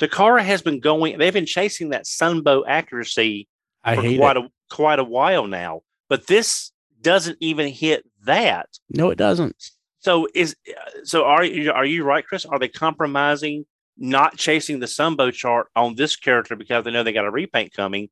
[0.00, 3.46] Takara has been going; they've been chasing that sunbow accuracy
[3.84, 4.44] I for hate quite it.
[4.44, 5.82] a quite a while now.
[6.08, 8.68] But this doesn't even hit that.
[8.90, 9.70] No, it doesn't.
[10.02, 10.56] So is
[11.04, 12.44] so are you are you right, Chris?
[12.44, 13.64] Are they compromising
[13.96, 17.72] not chasing the sunbow chart on this character because they know they got a repaint
[17.72, 18.08] coming?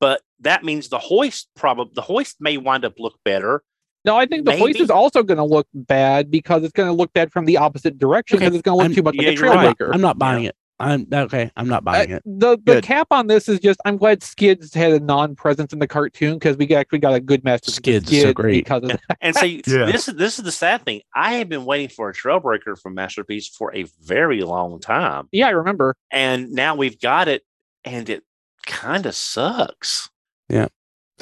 [0.00, 3.62] But that means the hoist probably the hoist may wind up look better.
[4.04, 6.92] No, I think the hoist is also going to look bad because it's going to
[6.92, 9.14] look bad from the opposite direction Okay, because it's going to look I'm- too much
[9.16, 9.76] yeah, like a you're right.
[9.92, 10.56] I'm not buying it.
[10.80, 11.50] I'm okay.
[11.56, 12.22] I'm not Uh, buying it.
[12.24, 12.84] the the Good.
[12.84, 16.56] cap on this is just I'm glad Skids had a non-presence in the cartoon because
[16.56, 18.64] we actually got a good master Skids is so great.
[18.64, 19.18] because of that.
[19.20, 19.86] And see, Yeah.
[19.86, 21.02] this is this is the sad thing.
[21.14, 25.28] I have been waiting for a trailbreaker from Masterpiece for a very long time.
[25.32, 25.94] Yeah, I remember.
[26.10, 27.44] And now we've got it,
[27.84, 28.24] and it
[28.66, 30.08] kind of sucks.
[30.48, 30.68] Yeah.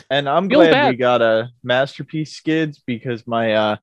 [0.08, 0.90] And I'm Feel glad bad.
[0.90, 3.76] we got a masterpiece skids because my uh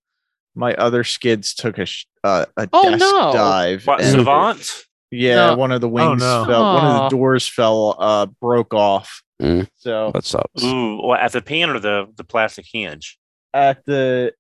[0.56, 3.34] my other skids took a sh- uh, a Oh, desk no.
[3.34, 3.86] dive.
[3.86, 4.86] What and- Savant?
[5.16, 5.56] Yeah, No.
[5.56, 6.46] one of the wings no.
[6.46, 6.74] fell.
[6.76, 7.96] One of the doors fell.
[8.00, 9.22] Uh, broke off.
[9.42, 9.68] Mm.
[9.76, 10.64] So That sucks.
[10.64, 13.18] Ooh, well, at the pan or the the plastic hinge?
[13.54, 14.34] at the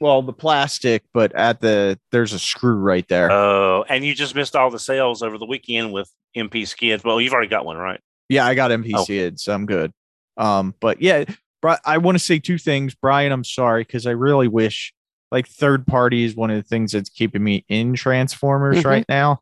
[0.00, 3.30] well, the plastic, but at the there's a screw right there.
[3.32, 7.02] Oh, and you just missed all the sales over the weekend with MP skids.
[7.02, 8.00] Well, you've already got one, right?
[8.28, 9.02] yeah, I got MP Oh.
[9.04, 9.90] skids, so I'm good.
[10.36, 11.24] Um, but yeah,
[11.62, 13.32] Bri- I want to say two things, Brian.
[13.32, 14.92] I'm sorry because I really wish
[15.32, 18.84] like third party is one of the things that's keeping me in Transformers Mhm.
[18.84, 19.40] right now.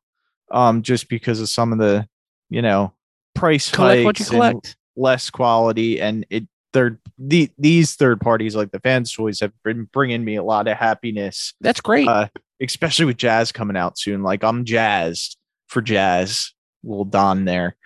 [0.51, 2.09] Um, just because of some of the,
[2.51, 2.93] you know,
[3.35, 4.77] price collect what you hikes collect.
[4.97, 9.85] less quality, and it third the these third parties like the fans toys have been
[9.93, 12.07] bringing me a lot of happiness, That's great.
[12.07, 12.29] uh,
[12.61, 14.23] especially with Jazz coming out soon.
[14.23, 15.37] Like I'm jazzed
[15.69, 16.53] for Jazz,
[16.85, 17.77] little Don there.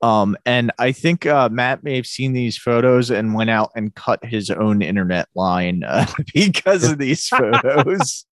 [0.00, 3.94] Um, and I think uh, Matt may have seen these photos and went out and
[3.94, 8.24] cut his own internet line uh, because of these photos.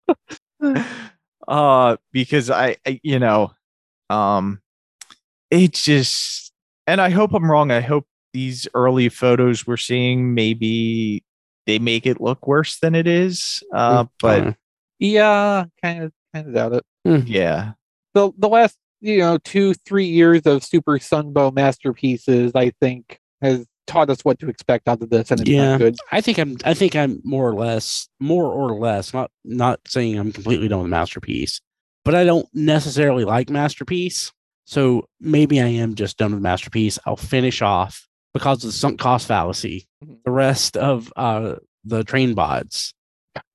[1.48, 3.52] uh, because I, I, you know,
[4.10, 4.62] um,
[5.52, 6.52] it just,
[6.88, 7.72] and I hope I'm wrong.
[7.72, 11.24] I hope these early photos we're seeing maybe
[11.66, 13.64] they make it look worse than it is.
[13.74, 14.54] Uh, but Uh,
[15.00, 16.84] Yeah, kind of, kind of doubt it.
[17.28, 17.74] yeah,
[18.14, 23.66] The the last you know two three years of Super Sunbow masterpieces, I think, has
[23.88, 25.72] taught us what to expect out of this, and it's Yeah.
[25.72, 25.96] not good.
[26.12, 26.58] I think I'm.
[26.66, 29.14] I think I'm more or less, more or less.
[29.14, 31.62] Not not saying I'm completely done with the masterpiece,
[32.06, 34.32] but I don't necessarily like masterpiece.
[34.66, 36.98] So maybe I am just done with masterpiece.
[37.06, 39.88] I'll finish off because of the sunk cost fallacy.
[40.04, 40.18] Mhm.
[40.24, 42.94] The rest of uh the train bots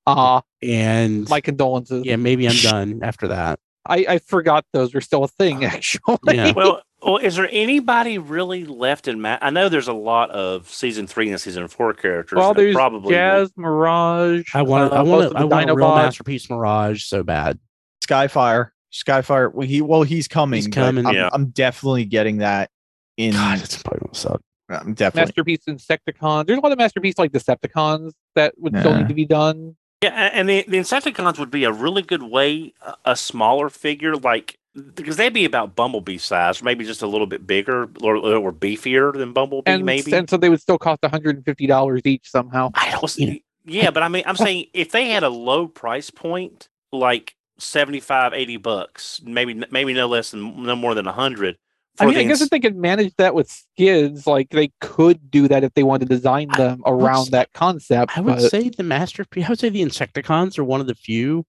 [0.06, 2.04] Ah, and my condolences.
[2.04, 3.58] yeah, maybe I'm done after that.
[3.86, 5.64] I I forgot those were still a thing.
[5.64, 6.52] Actually, Yeah.
[6.54, 10.68] well, well, is there anybody really left in Ma- I know there's a lot of
[10.68, 12.36] season three and season four characters.
[12.36, 14.54] well, there's probably Jazz Mirage.
[14.54, 14.92] I want.
[14.92, 15.24] uh, I want.
[15.24, 17.58] of I the want a real masterpiece Mirage so bad.
[18.06, 19.52] Skyfire, Skyfire.
[19.52, 20.58] Well, he well he's coming.
[20.58, 21.06] He's coming.
[21.06, 21.30] I'm, Yeah.
[21.32, 22.70] I'm definitely getting that.
[23.16, 24.40] In God, it's probably gonna suck.
[24.70, 26.46] I'm definitely Masterpiece Insecticons.
[26.46, 29.76] There's a lot of masterpiece like Decepticons that would still need to be done.
[30.02, 34.16] Yeah, and the, the Insecticons would be a really good way, a, a smaller figure,
[34.16, 34.56] like
[34.94, 39.12] because they'd be about Bumblebee size, maybe just a little bit bigger or, or beefier
[39.12, 40.12] than Bumblebee, and, maybe.
[40.14, 42.70] and so they would still cost $150 each somehow.
[42.74, 43.02] I don't.
[43.02, 46.10] Well, You know, yeah, but I mean, I'm saying if they had a low price
[46.10, 51.56] point, like 75, 80 bucks, maybe maybe no less than no more than 100.
[51.98, 54.70] I mean, the I guess ins- if they could manage that with skids, like they
[54.80, 58.16] could do that if they wanted to design them would around s- that concept.
[58.16, 59.44] I would but- say the masterpiece.
[59.44, 61.44] I would say the Insecticons are one of the few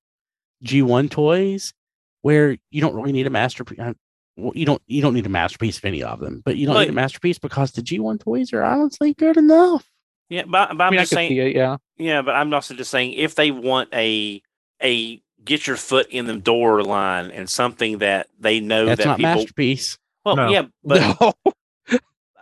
[0.65, 1.73] G1 toys
[2.21, 3.79] where you don't really need a masterpiece.
[3.79, 3.93] Uh,
[4.37, 4.81] well, you don't.
[4.87, 7.37] You don't need a masterpiece of any of them, but you don't need a masterpiece
[7.39, 9.85] because the G1 toys are honestly good enough.
[10.29, 11.77] yeah, but, but I I'm mean, just saying, it, yeah.
[11.97, 14.41] yeah, but I'm also just saying if they want a
[14.81, 19.05] a get your foot in the door line and something that they know That's that
[19.07, 19.97] not people, masterpiece.
[20.25, 20.49] well, No.
[20.49, 21.33] yeah, but no.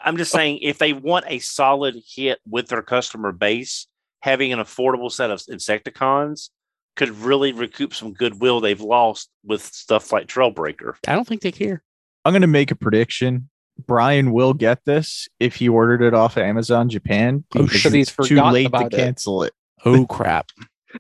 [0.04, 3.88] I'm just saying if they want a solid hit with their customer base,
[4.22, 6.50] having an affordable set of Insecticons
[6.96, 10.94] could really recoup some goodwill they've lost with stuff like Trailbreaker.
[11.08, 11.84] I don't think they care.
[12.26, 13.50] I'm gonna make a prediction.
[13.88, 17.46] Brian will get this if he ordered it off of Amazon Japan.
[17.56, 18.92] Oh, shit, he's too late to it.
[18.92, 19.54] cancel it.
[19.86, 20.50] Oh crap!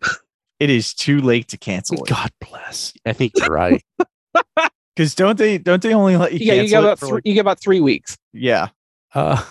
[0.59, 2.09] It is too late to cancel it.
[2.09, 2.93] God bless.
[3.05, 3.83] I think you're right.
[4.95, 7.21] Because don't they don't they only let you yeah, you cancel get about three, like-
[7.25, 8.17] you get about three weeks.
[8.33, 8.67] yeah.
[9.15, 9.41] Uh,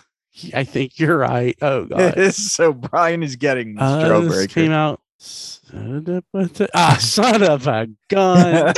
[0.55, 1.57] I think you're right.
[1.63, 2.33] Oh god.
[2.35, 5.01] so Brian is getting this Uh, this came out.
[5.19, 8.75] Son of a- Ah, son of a gun.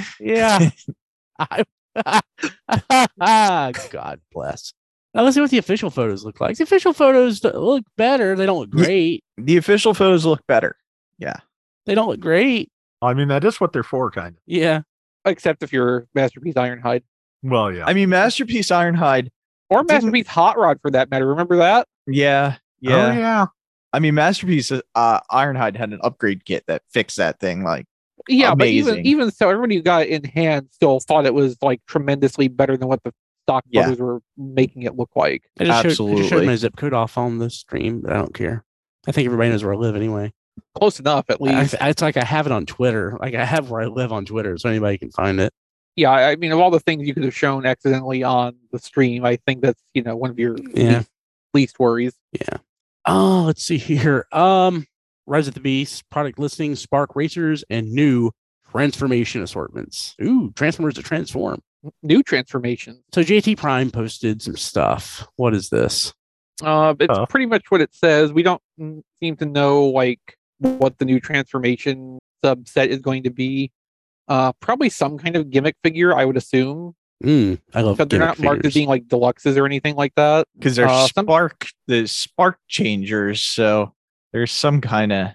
[0.18, 0.70] Yeah.
[1.38, 1.64] I,
[3.90, 4.72] God bless.
[5.14, 6.56] Now let's see what the official photos look like.
[6.56, 8.36] The official photos look better.
[8.36, 9.24] They don't look great.
[9.36, 10.76] the official photos look better.
[11.18, 11.36] Yeah.
[11.86, 12.70] They don't look great.
[13.02, 14.42] I mean, that is what they're for, kind of.
[14.46, 14.82] Yeah.
[15.24, 17.02] Except if you're Masterpiece Ironhide
[17.42, 17.84] Well, yeah.
[17.86, 19.28] I mean, Masterpiece Ironhide.
[19.68, 21.26] or Didn't- Masterpiece Hot Rod for that matter.
[21.26, 21.88] Remember that?
[22.06, 23.14] Yeah, Oh, yeah.
[23.18, 23.46] yeah.
[23.92, 27.64] I mean, Masterpiece uh, Ironhide had an upgrade kit that fixed that thing.
[27.64, 27.86] Like,
[28.28, 31.56] Yeah, but even even so, everybody who got it in hand still thought it was
[31.62, 33.84] like tremendously better than what the stock Yeah.
[33.84, 35.42] photos were making it look like.
[35.58, 36.46] I just, showed, I just showed Absolutely.
[36.46, 38.64] my zip code off on the stream, but I don't care.
[39.06, 40.32] I think everybody knows where I live anyway.
[40.76, 41.74] Close enough, at I, least.
[41.80, 43.16] it's like I have it on Twitter.
[43.20, 45.52] Like I have where I live on Twitter, so anybody can find it.
[45.96, 48.78] yeah, I I mean, of all the things you could have shown accidentally on the
[48.78, 50.98] stream, I think that's you know one of your Yeah.
[50.98, 51.10] least,
[51.54, 52.14] least worries.
[52.32, 52.58] Yeah.
[53.06, 54.26] Oh, let's see here.
[54.32, 54.86] Um,
[55.26, 58.30] Rise of the Beast, product listings, Spark Racers, and new
[58.70, 60.14] transformation assortments.
[60.22, 61.62] Ooh, Transformers to transform.
[62.02, 63.02] New transformations.
[63.12, 65.26] So JT Prime posted some stuff.
[65.36, 66.12] What is this?
[66.62, 67.24] Uh, it's Huh.
[67.26, 68.32] pretty much what it says.
[68.32, 73.70] We don't seem to know like what the new transformation subset is going to be.
[74.28, 76.94] Uh, probably some kind of gimmick figure, I would assume.
[77.24, 80.46] Mm, I love Because they're not marked as being like deluxes or anything like that.
[80.56, 83.40] because they're Uh, some- spark the spark changers.
[83.40, 83.94] So
[84.32, 85.28] there's some kind of.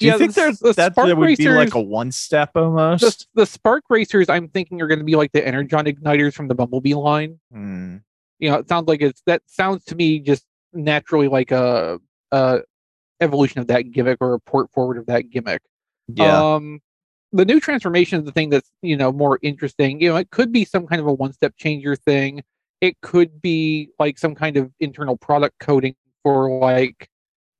[0.00, 2.52] Do you Yeah, think the- there's the that Spark would be like a one step
[2.54, 3.28] almost?
[3.34, 6.48] The, the spark racers, I'm thinking, are going to be like the energon igniters from
[6.48, 7.38] the Bumblebee line.
[7.52, 7.98] Hmm.
[8.38, 12.00] You know, it sounds like it's that sounds to me just naturally like a,
[12.32, 12.60] a
[13.20, 15.60] evolution of that gimmick or a port forward of that gimmick.
[16.08, 16.54] Yeah.
[16.54, 16.80] Um,
[17.32, 20.00] the new transformation is the thing that's you know more interesting.
[20.00, 22.42] You know, it could be some kind of a one-step changer thing.
[22.80, 27.10] It could be like some kind of internal product coding for like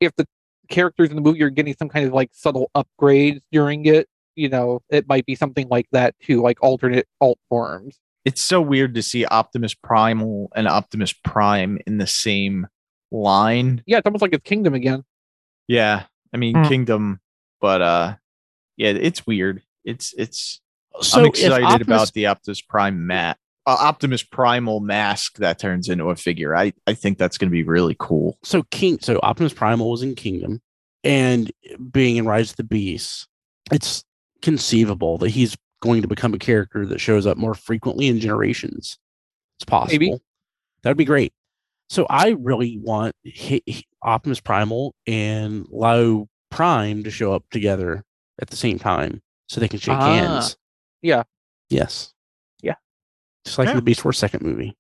[0.00, 0.26] if the
[0.71, 4.09] characters in the movie are getting some kind of like subtle upgrades during it.
[4.37, 7.99] You know, it might be something like that too, like alternate alt forms.
[8.25, 12.67] it's so weird to see Optimus Primal and Optimus Prime in the same
[13.11, 13.83] line.
[13.87, 15.05] Yeah, it's almost like it's Kingdom again.
[15.69, 16.05] Yeah.
[16.33, 16.65] I mean Hmm.
[16.65, 17.21] Kingdom,
[17.61, 18.15] but uh
[18.77, 19.63] yeah, it's weird.
[19.85, 20.61] It's it's
[21.01, 23.37] So I'm excited Optimus- about the Optimus Prime mat.
[23.66, 26.57] Uh, Optimus Primal mask that turns into a figure.
[26.57, 28.38] I I think that's going to be really cool.
[28.42, 30.61] so King so Optimus Primal was in Kingdom
[31.05, 31.51] and
[31.92, 33.29] being in Rise of the Beast,
[33.73, 34.03] it's
[34.42, 38.99] conceivable that he's going to become a character that shows up more frequently in generations.
[39.59, 39.92] It's possible.
[39.99, 40.18] Maybe.
[40.83, 41.33] That'd be great.
[41.90, 48.05] So I really want hi- hi- Optimus Primal and Leo Prime to show up together
[48.40, 50.57] at the same time so they can shake Ah, hands.
[51.03, 51.23] yeah.
[51.68, 52.12] Yes.
[53.44, 53.48] Yeah.
[53.48, 53.74] Just like Yeah.
[53.74, 54.76] the Beast Wars second movie.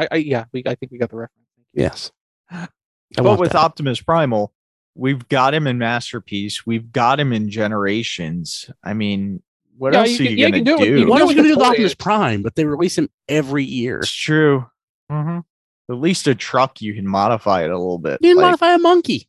[0.00, 1.44] I, I yeah, we I think we got the reference.
[1.56, 1.82] Thank you.
[1.82, 2.12] Yes.
[2.52, 2.68] I
[3.16, 3.58] but with that.
[3.58, 4.52] Optimus Primal,
[4.94, 6.64] we've got him in Masterpiece.
[6.64, 8.70] We've got him in Generations.
[8.84, 9.42] I mean,
[9.76, 11.00] what Yeah, else you are can- you yeah, going can to do it- do?
[11.00, 12.42] you What know else are what you gonna do with Optimus is- Prime?
[12.44, 13.98] But they release him every year.
[13.98, 14.66] It's true.
[15.10, 15.42] Mhm.
[15.90, 18.20] At least a truck, you can modify it a little bit.
[18.22, 19.28] You can like- modify a monkey.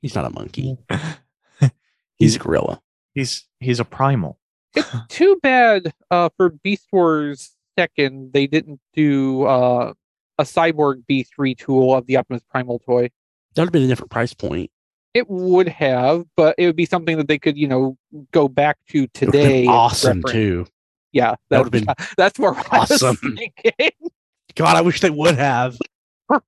[0.00, 0.76] He's not a monkey.
[2.18, 2.80] He's a gorilla.
[3.14, 4.38] he's he's a primal.
[5.08, 9.92] Too bad uh, for Beast Wars second they didn't do uh,
[10.38, 13.10] a cyborg B3 tool of the Optimus Primal toy.
[13.54, 14.70] That would have been a different price point.
[15.14, 17.96] It would have, but it would be something that they could, you know,
[18.32, 19.66] go back to It would have been today.
[19.66, 20.32] awesome reference.
[20.32, 20.66] too.
[21.12, 23.16] Yeah, That would've been that's more what I was awesome.
[23.64, 23.90] thinking.
[24.56, 25.76] God, I wish they would have.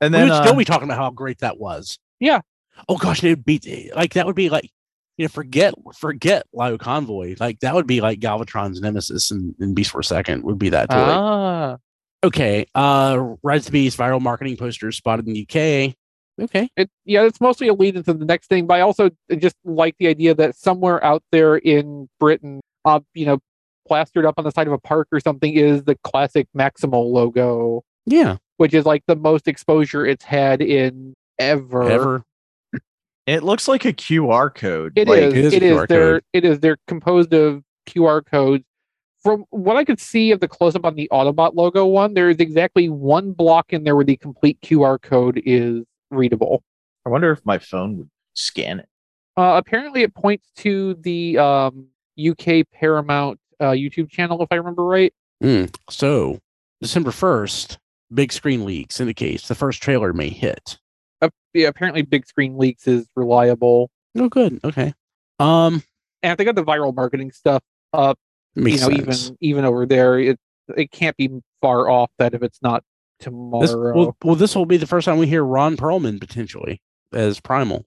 [0.00, 1.96] And then we then would still uh, be talking about how great that was.
[2.18, 2.40] Yeah.
[2.88, 4.68] Oh gosh, it would be like that would be like
[5.16, 9.74] you know forget forget Lio Convoy like that would be like Galvatron's nemesis and, and
[9.74, 10.96] Beast Wars Second would be that toy.
[10.96, 11.76] Ah,
[12.24, 15.94] okay, uh, Rise the Beast viral marketing posters spotted in the UK.
[16.40, 19.56] Okay, it, yeah, it's mostly a lead into the next thing, but I also just
[19.64, 23.38] like the idea that somewhere out there in Britain, uh, you know,
[23.86, 27.84] plastered up on the side of a park or something is the classic Maximal logo,
[28.06, 31.82] yeah, which is like the most exposure it's had in ever.
[31.82, 32.24] ever.
[33.26, 34.92] It looks like a QR code.
[34.96, 35.34] It like, is.
[35.34, 35.86] it is a It is.
[35.88, 36.12] They're.
[36.12, 36.24] code.
[36.32, 36.60] It is.
[36.60, 38.64] They're composed of QR codes.
[39.22, 42.28] From what I could see of the close up on the Autobot logo one, there
[42.28, 46.64] is exactly one block in there where the complete QR code is readable.
[47.06, 48.88] I wonder if my phone would scan it.
[49.36, 51.86] Uh, apparently, it points to the um,
[52.18, 55.14] UK Paramount uh, YouTube channel, if I remember right.
[55.42, 55.74] Mm.
[55.88, 56.38] So
[56.80, 57.78] December first,
[58.12, 60.78] big screen leaks indicates the first trailer may hit.
[61.22, 64.60] Uh, yeah, apparently, Big Screen Leaks is reliable, Oh, good.
[64.62, 64.92] Okay.
[65.38, 65.82] Um,
[66.22, 68.18] and if they got the viral marketing stuff up,
[68.54, 69.26] makes you know, sense.
[69.26, 70.38] even even over there, it
[70.76, 71.30] it can't be
[71.60, 72.84] far off that if it's not
[73.18, 73.62] tomorrow.
[73.62, 76.82] This, well, well, this will be the first time we hear Ron Perlman potentially
[77.12, 77.86] as Primal.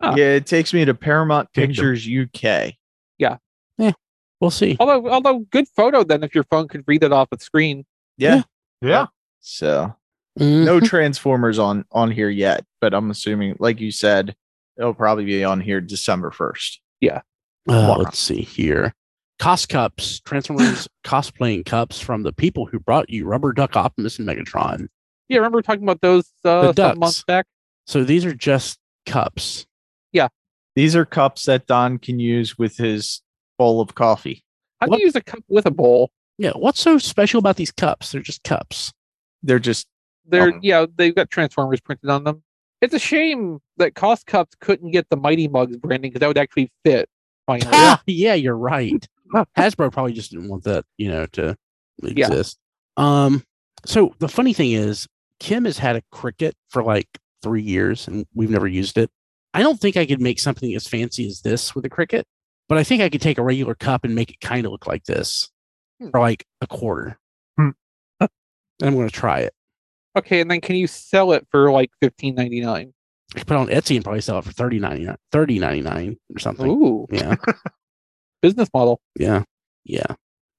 [0.00, 0.14] Ah.
[0.14, 1.70] Yeah, it takes me to Paramount Kingdom.
[1.70, 2.74] Pictures UK.
[3.18, 3.38] Yeah.
[3.78, 3.92] Yeah.
[4.40, 4.76] We'll see.
[4.78, 7.84] although although good photo then if your phone could read it off the screen.
[8.18, 8.42] Yeah.
[8.82, 9.06] Yeah.
[9.40, 9.94] So
[10.38, 10.64] Mhm.
[10.64, 14.34] no Transformers on on here yet, but I'm assuming, like you said,
[14.78, 16.80] it'll probably be on here December first.
[17.68, 18.94] Uh, let's see here.
[19.40, 24.28] Cost cups, Transformers cosplaying cups from the people who brought you Rubber Duck Optimus and
[24.28, 24.86] Megatron.
[25.28, 27.24] Yeah, remember talking about those uh, The some months ducks.
[27.24, 27.46] back?
[27.88, 29.66] So these are just cups.
[30.12, 30.28] Yeah.
[30.76, 33.20] These are cups that Don can use with his
[33.58, 34.44] bowl of coffee.
[34.80, 36.12] How do you use a cup with a bowl?
[36.38, 38.12] Yeah, what's so special about these cups?
[38.12, 38.92] They're just cups.
[39.42, 39.88] They're just
[40.28, 42.42] They're Um, yeah, they've got Transformers printed on them.
[42.82, 46.38] It's a shame that Cost Cups couldn't get the Mighty Mugs branding because that would
[46.38, 47.08] actually fit.
[47.46, 49.06] Finally, Ah, yeah, you're right.
[49.56, 51.56] Hasbro probably just didn't want that, you know, to
[52.02, 52.26] Yeah.
[52.26, 52.58] exist.
[52.96, 53.44] Um,
[53.84, 55.06] so the funny thing is,
[55.40, 57.08] Kim has had a Cricut for like
[57.42, 59.10] three years, and we've never used it.
[59.54, 62.24] I don't think I could make something as fancy as this with a Cricut,
[62.68, 64.86] but I think I could take a regular cup and make it kind of look
[64.86, 65.50] like this
[66.00, 66.10] Hmm.
[66.10, 67.18] for like a quarter.
[67.58, 67.70] Hmm.
[68.20, 69.54] I'm going to try it.
[70.16, 72.92] Okay, and then can you sell it for like fifteen ninety nine?
[73.34, 76.16] I could put it on Etsy and probably sell it for 30 99 30 99
[76.34, 76.66] or something.
[76.70, 77.34] Ooh, Yeah.
[78.42, 79.00] business model.
[79.18, 79.42] Yeah.
[79.84, 80.14] Yeah.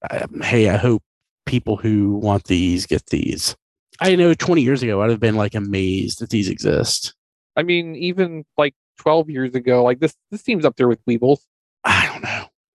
[0.08, 1.02] I, hey, I hope
[1.46, 3.56] people who want these get these.
[4.00, 7.14] I know 20 years ago, I'd have been like amazed that these exist.
[7.56, 11.40] I mean, even like twelve years ago, like this this seems up there with Weebles.
[11.84, 12.37] I don't know.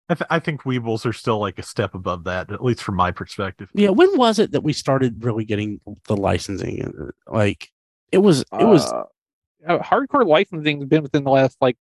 [0.09, 2.95] I, th- I think Weebles are still like a step above that, at least from
[2.95, 3.69] my perspective.
[3.73, 3.89] Yeah.
[3.89, 7.11] When was it that we started really getting the licensing?
[7.27, 7.69] Like,
[8.11, 9.03] it was, it was, Uh,
[9.67, 11.77] uh, hardcore licensing's been within the last like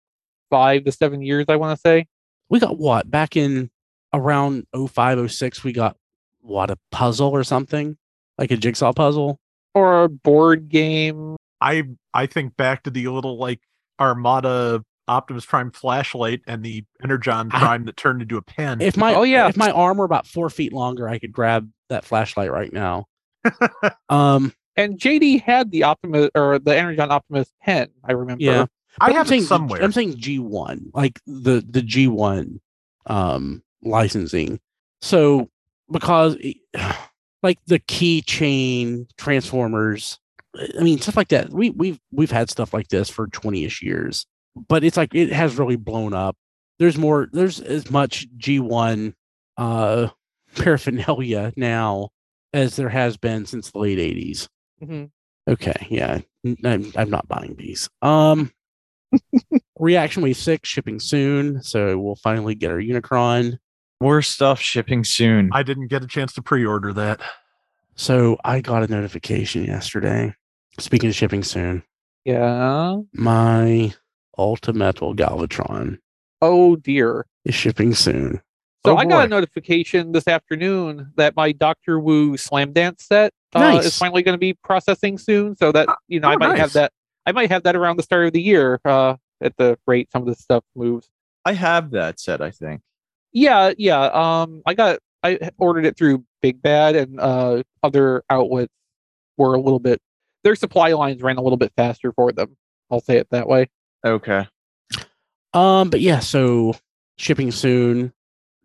[0.49, 1.45] five to seven years.
[1.49, 2.07] I want to say.
[2.49, 3.71] we got what back in
[4.13, 5.97] around 05, 06, we got
[6.41, 7.97] what a puzzle or something
[8.39, 9.39] like a jigsaw puzzle.
[9.75, 11.37] or a board game.
[11.61, 13.61] I I think back to the little like
[14.01, 18.81] Armada Optimus Prime flashlight and the Energon I- Prime that turned into a pen.
[18.81, 19.49] If my, Oh, yeah.
[19.49, 23.07] if my arm were about four feet longer, I could grab that flashlight right now.
[24.09, 27.89] um, And JD had the Optimus or the Energon Optimus pen.
[28.05, 28.43] I remember.
[28.43, 28.67] Yeah.
[29.01, 29.83] I But I'm saying, it somewhere.
[29.83, 32.61] I'm saying G1, like the the G1
[33.07, 34.61] um licensing.
[35.03, 35.51] So
[35.91, 36.37] because
[37.43, 40.19] like the keychain transformers,
[40.79, 41.51] I mean stuff like that.
[41.51, 44.27] We we've we've had stuff like this for 20ish years,
[44.69, 46.37] but it's like it has really blown up.
[46.79, 49.15] There's more there's as much G1
[49.57, 50.09] uh
[50.57, 52.09] paraphernalia now
[52.53, 54.49] as there has been since the late 80s.
[54.83, 55.11] Mhm.
[55.49, 56.21] Okay, yeah.
[56.47, 57.89] n- I'm, I'm not buying these.
[58.03, 58.51] Um
[59.79, 63.59] Reaction Wave 6 shipping soon, so we'll finally get our Unicron.
[64.01, 65.51] more stuff shipping soon.
[65.53, 67.21] I didn't get a chance to pre-order that.
[67.97, 70.35] So I got a notification yesterday.
[70.81, 71.85] Speaking of shipping soon,
[72.25, 72.97] Yeah.
[73.13, 73.95] my
[74.39, 75.99] Ultimetal Galvatron
[76.41, 77.27] Oh dear.
[77.45, 78.41] is shipping soon.
[78.85, 83.33] So Oh, I got a notification this afternoon that my Doctor Wu Slam Dance set
[83.55, 83.87] uh, Nice.
[83.87, 85.57] is finally going to be processing soon.
[85.57, 86.59] So that you know, I oh, might nice.
[86.59, 86.93] have that.
[87.27, 88.81] I might have that around the start of the year.
[88.85, 91.11] Uh, at the rate some of this stuff moves.
[91.45, 92.81] I have that set, I think.
[93.33, 94.05] Yeah, yeah.
[94.07, 98.73] Um, I got I ordered it through Big Bad, and uh, other outlets
[99.37, 100.01] were a little bit
[100.45, 102.57] their supply lines ran a little bit faster for them.
[102.91, 103.71] I'll say it that way.
[104.05, 104.47] Okay.
[105.53, 106.75] Um, but yeah, so
[107.17, 108.13] shipping soon.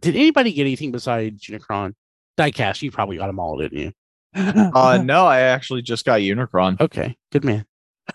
[0.02, 1.94] Did anybody get anything besides Unicron?
[2.38, 3.92] Diecast, you probably got them all, didn't you?
[4.34, 6.80] Uh, no, I actually just got Unicron.
[6.80, 7.66] Okay, good man.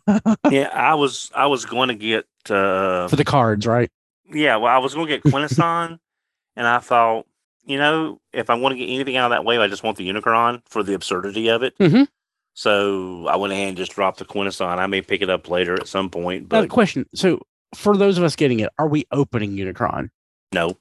[0.51, 3.91] yeah, I was I was going to get uh For the cards, right?
[4.33, 5.99] yeah, well I was going to get Quintesson,
[6.57, 7.27] and I thought,
[7.65, 9.97] you know, if I want to get anything out of that wave, I just want
[9.99, 11.79] the Unicron for the absurdity of it.
[11.79, 12.09] Mhm.
[12.55, 14.79] So I went ahead and just dropped the Quintesson.
[14.79, 17.05] I may pick it up later at some point, Now, the question.
[17.15, 17.41] So,
[17.75, 20.11] for those of us getting it, are we opening Unicron?
[20.53, 20.77] no.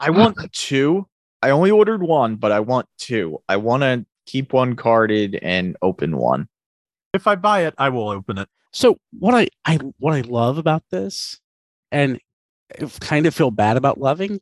[0.00, 1.06] I want two.
[1.40, 3.38] I only ordered one, but I want two.
[3.48, 6.48] I want to keep one carded and open one.
[7.14, 8.48] If I buy it, I will open it.
[8.72, 11.38] So what I, I what I love about this,
[11.92, 12.18] and
[12.78, 14.40] I kind of feel bad about loving,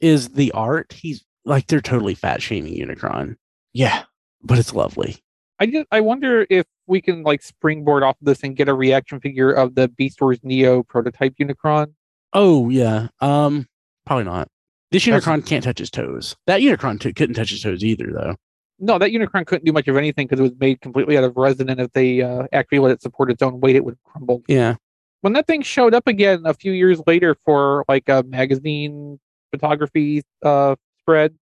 [0.00, 0.92] is the art.
[0.92, 3.36] He's like they're totally fat shaming Unicron,
[3.74, 4.04] Yeah.
[4.42, 5.16] but it's lovely.
[5.58, 8.74] I just I wonder if we can like springboard off of this and get a
[8.74, 11.94] reaction figure of the Beast Wars Neo prototype Unicron.
[12.32, 13.66] Oh yeah, um,
[14.04, 14.48] probably not.
[14.90, 16.36] This That's- Unicron can't touch his toes.
[16.46, 18.36] That Unicron t- couldn't touch his toes either, though.
[18.78, 21.36] No, that Unicron couldn't do much of anything because it was made completely out of
[21.36, 24.42] resin, and if they uh, actually let it support its own weight, it would crumble.
[24.48, 24.74] Yeah,
[25.22, 29.18] When that thing showed up again a few years later for like a magazine
[29.50, 31.34] photography uh, spread,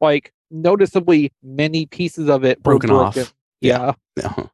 [0.00, 3.32] like noticeably many pieces of it were Broken off.
[3.64, 3.92] Yeah.
[4.16, 4.46] yeah.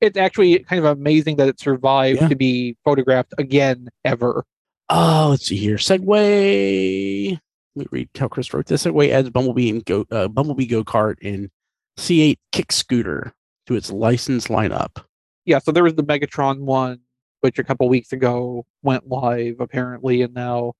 [0.00, 2.28] it's actually kind of amazing that it survived Yeah.
[2.28, 4.44] to be photographed again ever.
[4.88, 5.76] Oh, let's see here.
[5.76, 7.38] Segway.
[7.74, 8.84] Let me read how Chris wrote this.
[8.84, 11.50] Segway adds Bumblebee and go uh, Bumblebee go kart and
[11.98, 13.32] C8 kick scooter
[13.66, 15.02] to its licensed lineup.
[15.44, 17.00] Yeah, so there was the Megatron one,
[17.40, 20.72] which a couple weeks ago went live apparently, and now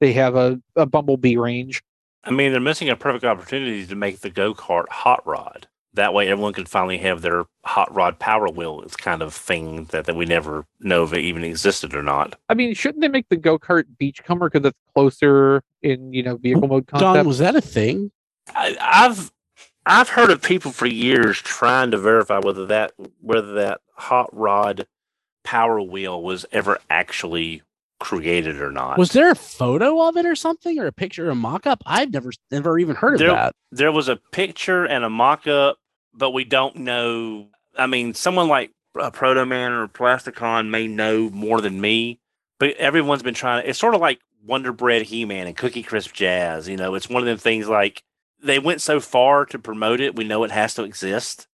[0.00, 1.82] they have a, a Bumblebee range.
[2.24, 5.68] I mean, they're missing a perfect opportunity to make the go kart hot rod.
[5.94, 8.80] That way, everyone can finally have their hot rod power wheel.
[8.82, 12.36] It's kind of thing that, that we never know if it even existed or not.
[12.48, 16.36] I mean, shouldn't they make the go kart Beachcomber because it's closer in you know
[16.36, 17.26] vehicle mode Don, concept?
[17.26, 18.10] was that a thing?
[18.54, 19.30] I, I've
[19.84, 24.86] I've heard of people for years trying to verify whether that whether that hot rod
[25.44, 27.62] power wheel was ever actually
[28.00, 28.98] created or not.
[28.98, 31.82] Was there a photo of it or something, or a picture, or a mock-up?
[31.86, 33.54] I've never, never even heard of There- that.
[33.70, 35.78] there was a picture and a mock-up,
[36.14, 37.48] but we don't know.
[37.76, 42.20] I mean, someone like uh, a Proto Man or Plasticon may know more than me,
[42.58, 43.66] but everyone's been trying.
[43.66, 46.68] It's sort of like Wonder Bread He-Man and Cookie Crisp Jazz.
[46.68, 48.02] You know, it's one of them things like
[48.42, 50.16] they went so far to promote it.
[50.16, 51.46] We know it has to exist,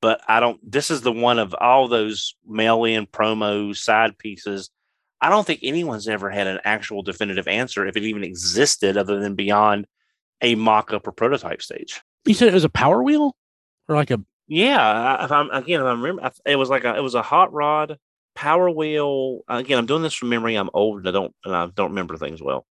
[0.00, 0.58] but I don't.
[0.68, 4.70] This is the one of all those mail-in promo side pieces.
[5.20, 9.20] I don't think anyone's ever had an actual definitive answer if it even existed, other
[9.20, 9.86] than beyond
[10.40, 12.00] a mock-up or prototype stage.
[12.24, 13.36] You said it was a power wheel,
[13.90, 17.02] or like a Yeah, if I'm again, if I remember, it was like a, it
[17.02, 17.98] was a hot rod
[18.34, 19.40] power wheel.
[19.48, 20.54] Again, I'm doing this from memory.
[20.54, 22.64] I'm old and I don't and I don't remember things well,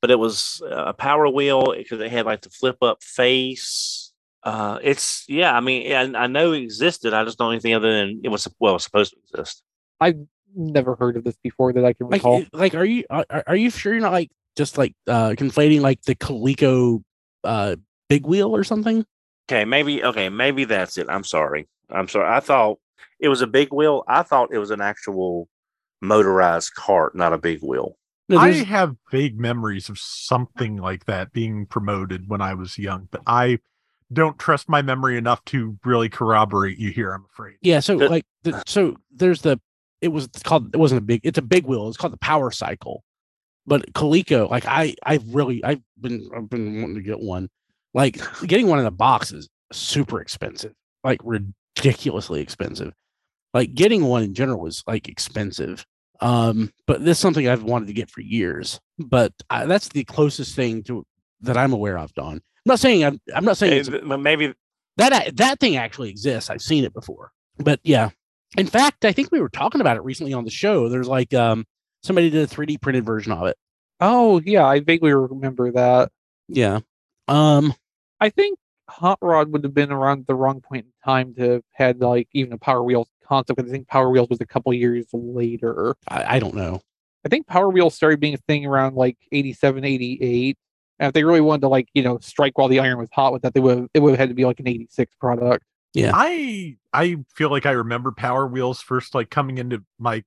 [0.00, 4.12] but it was a power wheel because it had like the flip up face.
[4.44, 5.56] Uh, it's yeah.
[5.56, 7.12] I mean, I, I know it existed.
[7.12, 9.62] I just don't know anything other than it was well, it was supposed to exist.
[10.00, 10.20] I've
[10.54, 12.38] never heard of this before that I can like recall.
[12.38, 15.80] it- like are you are, are you sure you're not like just like uh conflating
[15.80, 17.02] like the Coleco
[17.44, 17.76] uh
[18.08, 19.04] big wheel or something?
[19.48, 21.06] Okay, maybe okay, maybe that's it.
[21.08, 21.68] I'm sorry.
[21.90, 22.28] I'm sorry.
[22.28, 22.78] I thought
[23.18, 24.04] it was a big wheel.
[24.06, 25.48] I thought it was an actual
[26.02, 27.96] motorized cart, not a big wheel.
[28.28, 33.08] No, I have vague memories of something like that being promoted when I was young,
[33.10, 33.58] but I
[34.12, 37.56] don't trust my memory enough to really corroborate you here, I'm afraid.
[37.62, 39.58] yeah, so like the, so there's the
[40.00, 41.88] it was called it wasn't a big it's a big wheel.
[41.88, 43.02] It's called the power cycle.
[43.66, 47.48] But Coleco, like I I've really I've been I've been wanting to get one.
[47.98, 50.72] Like getting one in a box is super expensive.
[51.02, 52.92] Like ridiculously expensive.
[53.52, 55.84] Like getting one in general is like expensive.
[56.20, 58.78] Um, but this is something I've wanted to get for years.
[59.00, 61.04] But I, that's the closest thing to
[61.40, 62.34] that I'm aware of, Don.
[62.34, 64.54] I'm not saying I'm I'm not saying it's Maybe
[64.96, 66.50] that that thing actually exists.
[66.50, 67.32] I've seen it before.
[67.58, 68.10] But yeah.
[68.56, 70.88] In fact, I think we were talking about it recently on the show.
[70.88, 71.64] There's like um
[72.04, 73.56] somebody did a 3D printed version of it.
[74.00, 76.12] Oh yeah, I vaguely remember that.
[76.46, 76.78] Yeah.
[77.26, 77.74] Um
[78.20, 78.58] I think
[78.88, 82.28] Hot Rod would have been around the wrong point in time to have had like
[82.32, 83.56] even a Power Wheels concept.
[83.56, 85.94] Because I think Power Wheels was a couple years later.
[86.08, 86.80] I, I don't know.
[87.24, 90.56] I think Power Wheels started being a thing around like 87, 88.
[91.00, 93.32] And if they really wanted to like, you know, strike while the iron was hot
[93.32, 95.64] with that, they would it would have had to be like an 86 product.
[95.94, 96.12] Yeah.
[96.14, 100.24] I I feel like I remember Power Wheels first like coming into my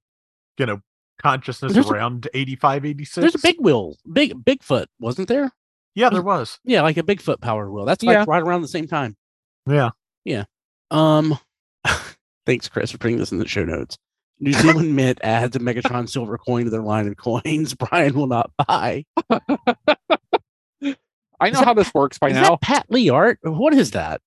[0.58, 0.82] you know
[1.22, 3.16] consciousness There's a- around 85 86.
[3.16, 5.52] There's a big wheel, big Bigfoot, wasn't there?
[5.96, 6.60] Yeah, there was.
[6.64, 7.86] Yeah, like a Bigfoot power wheel.
[7.86, 8.26] That's like Yeah.
[8.28, 9.16] right around the same time.
[9.68, 9.90] Yeah.
[10.26, 10.46] Yeah.
[10.90, 11.38] Um
[12.46, 13.98] Thanks, Chris, for putting this in the show notes.
[14.40, 18.28] New Zealand Mint adds a Megatron silver coin to their line of coins Brian will
[18.28, 19.06] not buy.
[21.40, 22.52] I know that how this works by Is now.
[22.52, 23.40] that Pat Lee art?
[23.44, 24.22] What is that?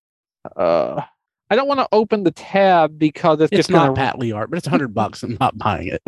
[0.55, 1.01] Uh,
[1.49, 4.31] I don't want to open the tab because it's, It's just not gonna, Pat Lee
[4.31, 5.23] art, but it's hundred bucks.
[5.23, 6.01] I'm not buying it.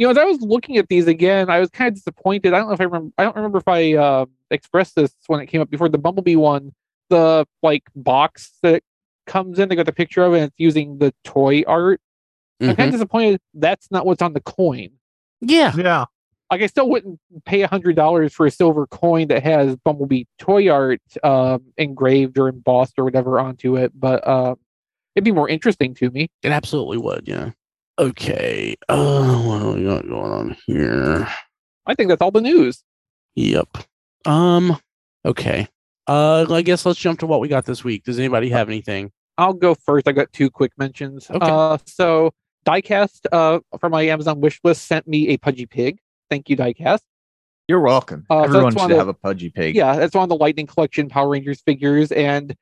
[0.00, 2.54] You know, as I was looking at these again, I was kind of disappointed.
[2.54, 3.12] I don't know if I remember.
[3.18, 6.36] I don't remember if I uh, expressed this when it came up before the Bumblebee
[6.36, 6.72] one.
[7.10, 8.82] The like box that
[9.26, 12.00] comes in, they got the picture of it, and it's using the toy art.
[12.62, 14.88] I'm kind of disappointed that's not what's on the coin.
[15.42, 16.06] Yeah, Yeah.
[16.50, 20.24] Like I still wouldn't pay a hundred dollars for a silver coin that has Bumblebee
[20.38, 24.54] toy art um, engraved or embossed or whatever onto it, but uh,
[25.14, 26.30] it'd be more interesting to me.
[26.42, 27.28] it absolutely would.
[27.28, 27.50] Yeah.
[28.00, 28.76] Okay.
[28.88, 31.28] Oh, what do we got going on here?
[31.86, 32.82] I think that's all the news.
[33.34, 33.76] Yep.
[34.24, 34.78] Um.
[35.26, 35.68] Okay.
[36.06, 36.46] Uh.
[36.50, 38.04] I guess let's jump to what we got this week.
[38.04, 39.12] Does anybody have anything?
[39.36, 40.08] I'll go first.
[40.08, 41.30] I got two quick mentions.
[41.30, 41.38] Okay.
[41.46, 42.32] Uh, so
[42.66, 45.98] Diecast uh, from my Amazon wish list sent me a Pudgy Pig.
[46.30, 47.00] Thank you, Diecast.
[47.68, 48.24] You're welcome.
[48.30, 49.76] Uh, Everyone that's one should of- have a pudgy pig.
[49.76, 52.56] Yeah, that's one of the Lightning Collection Power Rangers figures, and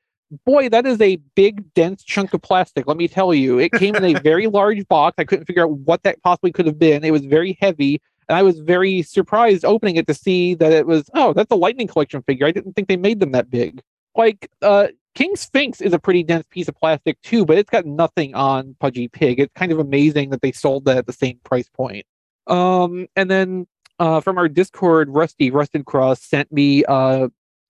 [0.45, 2.87] boy, that is a big, dense chunk of plastic.
[2.87, 5.15] Let me tell you, it came in a very large box.
[5.17, 7.03] I couldn't figure out what that possibly could have been.
[7.03, 10.85] It was very heavy, and I was very surprised opening it to see that it
[10.85, 12.47] was oh, that's a Lightning Collection figure.
[12.47, 13.81] I didn't think they made them that big.
[14.15, 17.85] Like, uh, King Sphinx is a pretty dense piece of plastic too, but it's got
[17.85, 19.39] nothing on Pudgy Pig.
[19.39, 22.05] It's kind of amazing that they sold that at the same price point.
[22.47, 23.67] Um, and then
[23.99, 27.27] uh, from our Discord, Rusty Rusted Cross sent me uh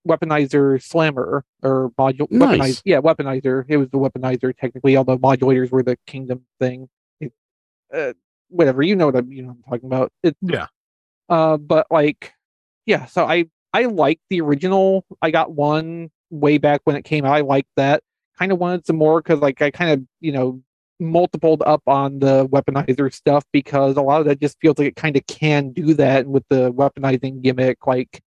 [0.09, 2.57] weaponizer slammer or module Nice.
[2.59, 2.81] weaponizer.
[2.85, 3.65] Yeah, weaponizer.
[3.67, 6.89] It was the weaponizer technically, although modulators were the kingdom thing.
[7.19, 7.31] It,
[7.93, 8.13] uh,
[8.49, 10.11] whatever, you know what I'm you know what I'm talking about.
[10.23, 10.67] It, Yeah.
[11.29, 12.33] uh, but like,
[12.85, 13.05] yeah.
[13.05, 15.05] So I I liked the original.
[15.21, 17.33] I got one way back when it came out.
[17.33, 18.01] I liked that.
[18.37, 20.61] Kind of wanted some more because like I kind of you know
[21.01, 24.95] multipled up on the weaponizer stuff because a lot of that just feels like it
[24.97, 27.85] kind of can do that with the weaponizing gimmick.
[27.87, 28.21] Like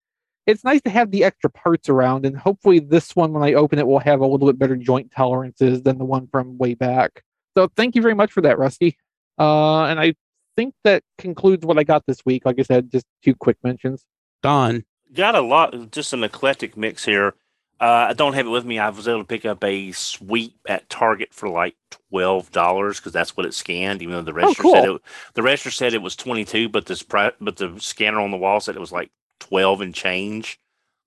[0.49, 3.77] it's nice to have the extra parts around, and hopefully this one when I open
[3.77, 7.23] it will have a little bit better joint tolerances than the one from way back.
[7.55, 8.97] So thank you very much for that, Rusty.
[9.37, 10.15] Uh, and I
[10.55, 12.45] think that concludes what I got this week.
[12.45, 14.03] Like I said, just two quick mentions.
[14.41, 14.83] Don.
[15.13, 17.35] got a lot, just an eclectic mix here.
[17.79, 18.79] Uh, I don't have it with me.
[18.79, 21.75] I was able to pick up a sweep at Target for like
[22.09, 24.01] twelve dollars because that's what it scanned.
[24.01, 24.95] Even though the register said cool.
[24.95, 25.01] it,
[25.35, 28.37] the register said it was twenty two, but this pri- but the scanner on the
[28.37, 30.59] wall said it was like twelve and change.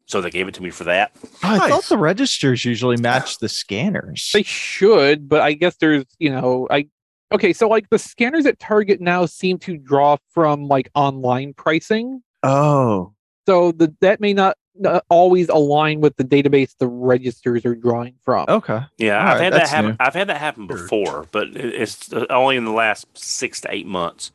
[0.06, 1.12] So they gave it to me for that.
[1.42, 4.30] I thought the registers usually match the scanners.
[4.34, 6.88] They should, but I guess there's, you know, I
[7.32, 7.52] okay.
[7.52, 12.22] So like the scanners at Target now seem to draw from like online pricing.
[12.42, 13.14] Oh,
[13.46, 18.14] So the that may not uh, always align with the database the registers are drawing
[18.24, 18.46] from.
[18.48, 18.80] okay.
[18.98, 19.90] Yeah, All I've right, had that happen.
[19.92, 19.96] new.
[20.00, 23.86] I've had that happen before, but it's uh, only in the last six to eight
[23.86, 24.32] months.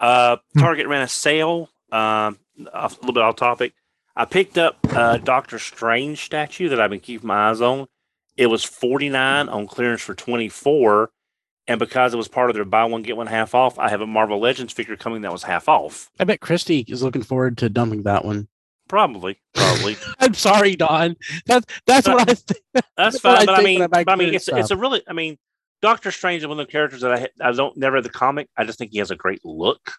[0.00, 0.60] Uh, Hmm.
[0.60, 1.68] Target ran a sale.
[1.92, 2.38] Um,
[2.72, 3.74] off, a little bit off topic.
[4.14, 7.86] I picked up a Doctor Strange statue that I've been keeping my eyes on.
[8.36, 11.10] It was forty nine on clearance for twenty four,
[11.66, 14.00] and because it was part of their buy one get one half off, I have
[14.00, 16.10] a Marvel Legends figure coming that was half off.
[16.18, 18.48] I bet Christy is looking forward to dumping that one.
[18.88, 19.96] Probably, probably.
[20.18, 21.16] I'm sorry, Don.
[21.46, 22.60] That's that's what I think.
[22.96, 25.02] That's I fine, but I think mean, I but I mean, it's it's a really,
[25.08, 25.38] I mean,
[25.80, 28.48] Doctor Strange is one of the characters that I I don't never read the comic.
[28.56, 29.92] I just think he has a great look.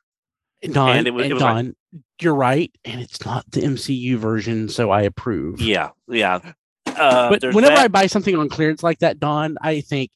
[0.72, 1.76] Don, And it was- and it was like- Don,
[2.22, 5.60] you're right, and it's not the MCU version, so I approve.
[5.62, 6.40] Yeah, yeah.
[6.86, 7.84] Uh, but whenever that.
[7.86, 10.12] I buy something on clearance like that, Don, I think,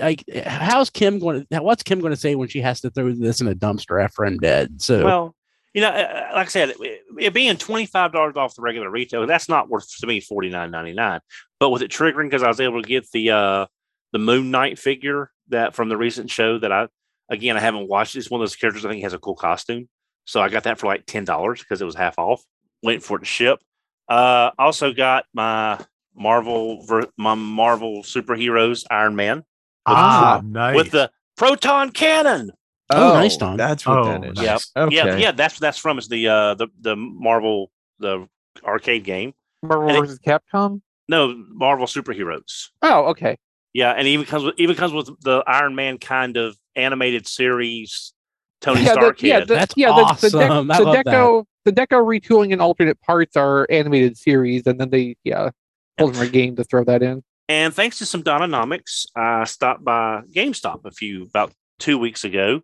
[0.00, 1.62] like, how's Kim going to?
[1.62, 4.24] What's Kim going to say when she has to throw this in a dumpster after
[4.24, 4.80] I'm dead?
[4.80, 5.34] So, well,
[5.74, 8.88] you know, uh, like I said, it, it being twenty five dollars off the regular
[8.88, 11.20] retail, that's not worth to me forty nine ninety nine.
[11.58, 13.66] But with it triggering because I was able to get the uh
[14.12, 16.86] the Moon Knight figure that from the recent show that I
[17.28, 18.16] again I haven't watched.
[18.16, 19.88] It's one of those characters I think has a cool costume,
[20.24, 22.42] so I got that for like ten dollars because it was half off.
[22.82, 23.60] Waiting for it to ship.
[24.08, 25.78] Uh, also got my
[26.14, 29.42] Marvel ver- my Marvel superheroes Iron Man
[29.86, 30.76] Ah, nice.
[30.76, 32.50] with the proton cannon.
[32.90, 33.56] Oh, nice, Don.
[33.56, 34.40] That's what Oh, that is.
[34.42, 34.60] Yep.
[34.76, 34.96] Okay.
[34.96, 38.28] Yeah, yeah, that's that's from is the uh the the Marvel the
[38.62, 39.32] arcade game.
[39.62, 40.82] Marvel And it- versus Capcom.
[41.08, 42.68] No, Marvel superheroes.
[42.82, 43.36] Oh, okay.
[43.72, 48.12] Yeah, and even comes with even comes with the Iron Man kind of animated series.
[48.60, 50.70] Tony yeah, Stark the, yeah, the, That's yeah, the, the, awesome.
[50.70, 51.06] I the love that.
[51.06, 55.50] deco, the deco retooling and alternate parts are animated series, and then they, yeah,
[55.98, 57.22] pulled from a game to throw that in.
[57.48, 62.62] And thanks to some Dononomics, I stopped by GameStop a few about two weeks ago,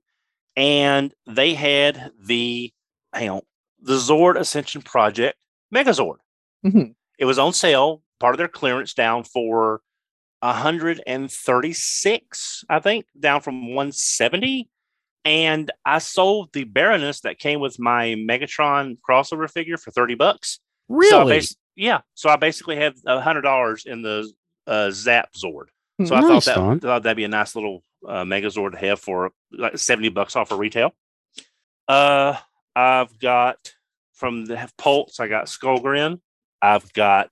[0.57, 2.73] and they had the
[3.13, 3.41] hang on
[3.83, 5.37] the Zord Ascension Project
[5.75, 6.17] Megazord.
[6.65, 6.95] Mhm.
[7.19, 9.81] It was on sale, part of their clearance down for
[10.43, 14.68] 136, I think, down from 170.
[15.24, 20.61] And I sold the Baroness that came with my Megatron crossover figure for 30 bucks.
[20.91, 21.36] So Really?
[21.38, 22.01] bas- yeah.
[22.14, 24.30] So I basically have a hundred dollars in the
[24.66, 25.66] uh, Zap Zord.
[26.05, 29.30] So I thought that thought that'd be a nice little uh, Megazord to have for
[29.53, 30.93] like 70 bucks off of retail.
[31.86, 32.36] Uh,
[32.74, 33.57] I've got
[34.14, 36.20] from the Pulse, I got Skullgrin.
[36.62, 37.30] I've got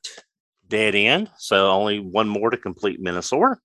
[0.68, 1.30] Dead End.
[1.38, 3.60] So only one more to complete Minosaur.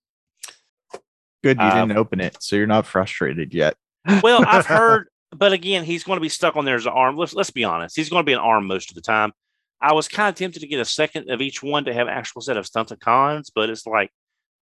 [1.42, 3.74] Good, you Um, didn't open it, so you're not frustrated yet.
[4.22, 7.16] Well, I've heard, but again, he's going to be stuck on there as an arm.
[7.16, 7.96] Let's let's be honest.
[7.96, 9.32] He's going to be an arm most of the time.
[9.80, 12.40] I was kind of tempted to get a second of each one to have actual
[12.40, 14.10] set of stunts and cons, but it's like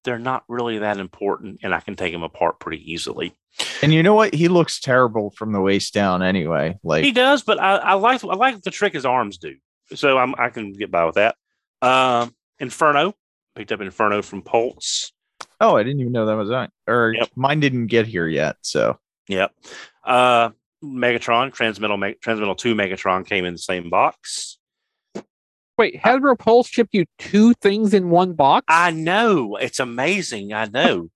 [0.04, 3.36] they're not really that important, and I can take them apart pretty easily.
[3.84, 4.34] And you know what?
[4.34, 6.80] He looks terrible from the waist down anyway.
[6.84, 9.56] Like He does, but I, I like I like the trick his arms do,
[9.94, 11.36] so I'm, I can get by with that.
[11.82, 13.14] Um, Inferno
[13.56, 15.12] picked up Inferno from Pulse.
[15.60, 16.70] Oh, I didn't even know that was on.
[16.88, 17.30] Or Yep.
[17.36, 18.58] mine didn't get here yet.
[18.62, 19.54] So Yep.
[20.04, 20.50] Uh,
[20.84, 24.58] Megatron Transmetal Me- Transmetal Two Megatron came in the same box.
[25.78, 28.66] Wait, Hasbro Pulse shipped you two things in one box?
[28.68, 30.54] I know it's amazing.
[30.54, 31.10] I know.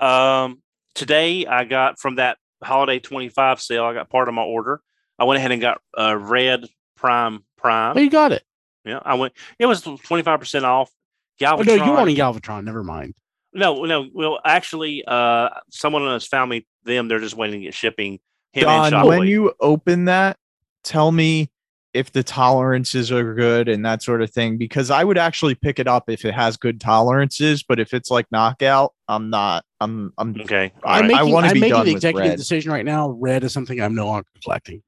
[0.00, 0.62] um,
[0.94, 4.80] today I got from that holiday 25 sale, I got part of my order.
[5.18, 6.64] I went ahead and got uh, red
[6.96, 7.96] prime prime.
[7.96, 8.42] Oh, you got it.
[8.84, 9.32] Yeah, I went.
[9.58, 10.90] It was 25% off.
[10.90, 11.66] Oh, Galvatron.
[11.66, 12.64] no, you want a Galvatron.
[12.64, 13.14] Never mind.
[13.52, 14.06] No, no.
[14.12, 17.08] Well, actually, uh, someone has found me them.
[17.08, 18.18] They're just waiting to get shipping.
[18.52, 20.36] Him and Don, when you open that,
[20.84, 21.50] tell me
[21.92, 24.58] if the tolerances are good and that sort of thing.
[24.58, 27.62] Because I would actually pick it up if it has good tolerances.
[27.62, 29.64] But if it's like knockout, I'm not.
[29.80, 30.12] I'm.
[30.18, 30.40] I'm.
[30.40, 30.72] okay.
[30.84, 31.14] All I'm right.
[31.14, 32.38] I making, wanna be making done the with executive red.
[32.38, 33.10] decision right now.
[33.10, 34.82] Red is something I'm no longer collecting.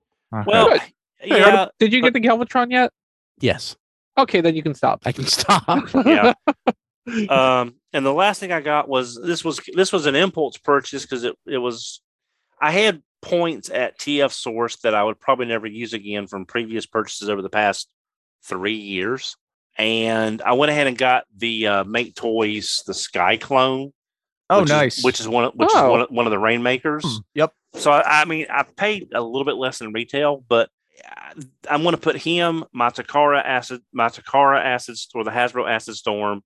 [0.47, 0.76] Well,
[1.18, 2.92] Hey, yeah, Did you get the Galvatron yet?
[3.40, 3.76] Yes,
[4.18, 5.00] Okay, then you can stop.
[5.04, 5.88] I can stop.
[6.06, 6.32] yeah.
[7.28, 11.02] um, and the last thing I got was this was this was an impulse purchase
[11.02, 12.00] because it it was
[12.60, 16.86] I had points at TF Source that I would probably never use again from previous
[16.86, 17.88] purchases over the past
[18.44, 19.36] three years,
[19.76, 23.92] and I went ahead and got the uh, Make Toys the Sky Clone.
[24.48, 24.98] Oh, which nice.
[24.98, 25.86] Is, which is one of, which Oh.
[25.86, 27.04] is one of, one of the rainmakers.
[27.04, 27.16] Hmm.
[27.34, 27.52] Yep.
[27.74, 30.75] So I, I mean, I paid a little bit less than retail, but I-
[31.68, 35.97] I'm going to put him, my Takara acid, my Takara acid or the Hasbro Acid
[35.97, 36.42] Storm,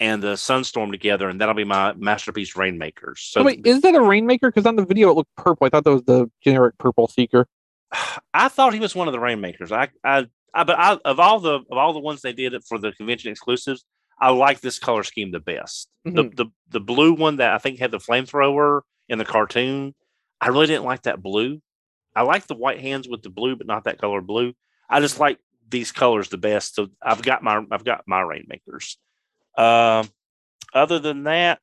[0.00, 3.20] and the Sunstorm together, and that'll be my masterpiece rainmakers.
[3.20, 4.50] So wait, is that a Rainmaker?
[4.50, 5.66] Because on the video it looked purple.
[5.66, 7.46] I thought that was the generic purple Seeker.
[8.34, 9.72] I thought he was one of the rainmakers.
[9.72, 12.64] I, I, I but I, of all the of all the ones they did it
[12.68, 13.84] for the convention exclusives,
[14.20, 15.88] I like this color scheme the best.
[16.04, 16.34] The, mm-hmm.
[16.34, 19.94] the the blue one that I think had the flamethrower in the cartoon,
[20.40, 21.60] I really didn't like that blue.
[22.14, 24.54] I like the white hands with the blue, but not that color blue.
[24.88, 25.38] I just like
[25.68, 26.74] these colors the best.
[26.74, 28.98] So I've got my I've got my rainmakers.
[29.56, 30.08] Um,
[30.72, 31.60] other than that,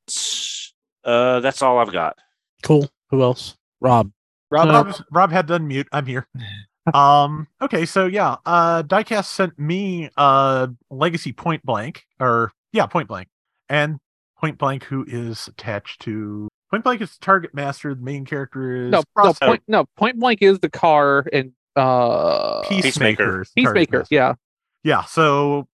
[1.04, 2.18] uh, that's all I've got.
[2.64, 2.90] cool.
[3.10, 3.58] Who else?
[3.82, 4.12] Rob.
[4.50, 5.88] Rob, Rob, Rob had to unmute.
[5.92, 6.28] I'm here.
[6.94, 7.48] um.
[7.62, 7.86] Okay.
[7.86, 8.38] So yeah.
[8.46, 8.84] Uh.
[8.84, 13.28] Diecast sent me uh Legacy Point Blank, or yeah, Point Blank,
[13.70, 13.98] and
[14.38, 17.94] Point Blank, who is attached to Point Blank is the target master.
[17.94, 22.62] The main character is No, no, point, no, Point Blank is the car and uh
[22.68, 23.46] Peacemaker.
[23.56, 24.06] Peacemaker.
[24.10, 24.36] Yeah.
[24.84, 25.04] Yeah.
[25.04, 25.68] So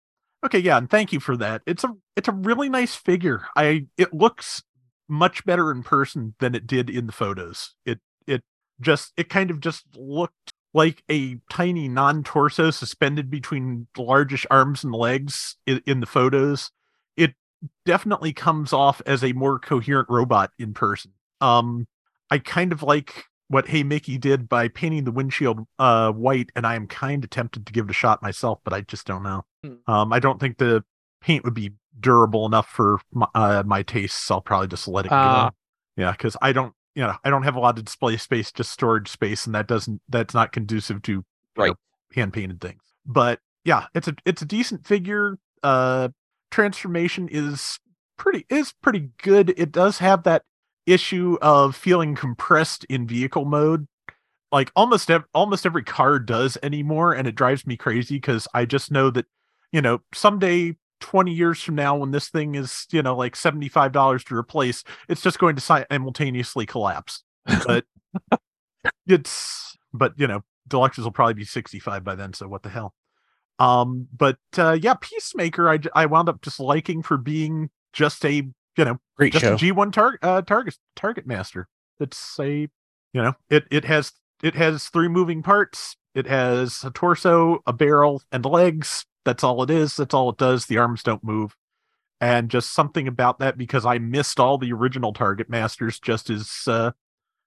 [0.44, 1.62] okay, yeah, and thank you for that.
[1.68, 3.44] It's a it's a really nice figure.
[3.56, 4.64] I it looks
[5.08, 7.76] much better in person than it did in the photos.
[7.86, 8.44] It it
[8.82, 14.94] just it kind of just looked like a tiny non-torso suspended between largish arms and
[14.94, 16.72] legs in, in the photos.
[17.64, 21.12] It definitely comes off as a more coherent robot in person.
[21.42, 21.88] Um
[22.30, 26.68] I kind of like what Hey Mickey did by painting the windshield uh white, and
[26.68, 29.24] I am kind of tempted to give it a shot myself, but I just don't
[29.24, 29.46] know.
[29.64, 29.76] Hmm.
[29.92, 30.84] Um, I don't think the
[31.22, 34.30] paint would be durable enough for my, uh, my tastes.
[34.30, 35.50] I'll probably just let it Ah.
[35.50, 35.56] go.
[36.04, 38.72] Yeah, because I don't, you know, I don't have a lot of display space, just
[38.72, 41.24] storage space, and that doesn't that's not conducive to
[41.56, 41.74] Right.
[42.14, 42.84] hand painted things.
[43.06, 45.38] But yeah, it's a it's a decent figure.
[45.64, 46.10] Uh,
[46.52, 47.80] transformation is
[48.18, 49.54] pretty is pretty good.
[49.58, 50.44] It does have that
[50.86, 53.88] issue of feeling compressed in vehicle mode.
[54.52, 58.64] Like almost ev- almost every car does anymore and it drives me crazy because i
[58.64, 59.26] just know that
[59.74, 64.26] you know someday 20 years from now when this thing is you know like $75
[64.26, 67.24] to replace it's just going to simultaneously collapse.
[67.66, 67.86] But
[69.08, 72.94] it's but you know deluxes will probably be 65 by then so what the hell
[73.60, 78.34] um but uh yeah peacemaker I, I wound up just liking for being just a
[78.78, 79.56] you know Great just show.
[79.56, 81.68] a G1 target uh, target target master.
[82.00, 82.70] It's a you
[83.14, 84.12] know it it has
[84.44, 85.98] it has three moving parts.
[86.14, 89.06] It has a torso, a barrel, and legs.
[89.26, 89.96] That's all it is.
[89.96, 90.68] That's all it does.
[90.68, 91.56] The arms don't move,
[92.22, 96.52] and just something about that because I missed all the original Target Masters just as
[96.68, 96.92] uh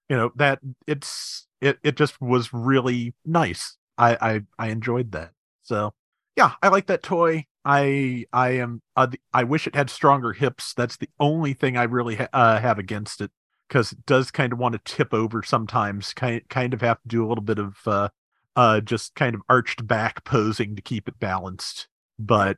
[0.09, 3.77] you know that it's it it just was really nice.
[3.97, 5.31] I I I enjoyed that.
[5.61, 5.93] So
[6.41, 7.45] yeah, I like that toy.
[7.63, 10.73] I I am uh, I wish it had stronger hips.
[10.73, 13.29] That's the only thing I really ha- uh, have against it
[13.67, 16.13] because it does kind of want to tip over sometimes.
[16.13, 18.09] Kind kind of have to do a little bit of uh
[18.55, 21.87] uh just kind of arched back posing to keep it balanced.
[22.17, 22.57] But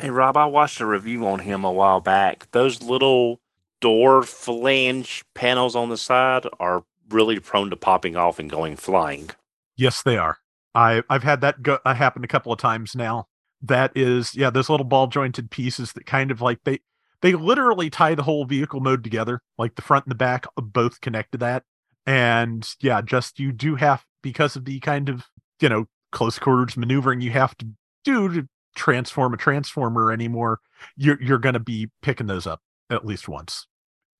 [0.00, 2.50] Hey Rob, I watched a review on him a while back.
[2.52, 3.42] Those little
[3.82, 9.28] door flange panels on the side are really prone to popping off and going flying.
[9.76, 10.38] Yes, they are.
[10.74, 13.28] I I've had that go uh, happen a couple of times now.
[13.62, 16.80] That is, yeah, those little ball jointed pieces that kind of like they
[17.20, 21.00] they literally tie the whole vehicle mode together, like the front and the back both
[21.00, 21.62] connect to that.
[22.04, 25.24] And yeah, just you do have because of the kind of
[25.60, 27.66] you know close quarters maneuvering you have to
[28.04, 30.60] do to transform a transformer anymore.
[30.96, 32.60] You're you're going to be picking those up
[32.90, 33.66] at least once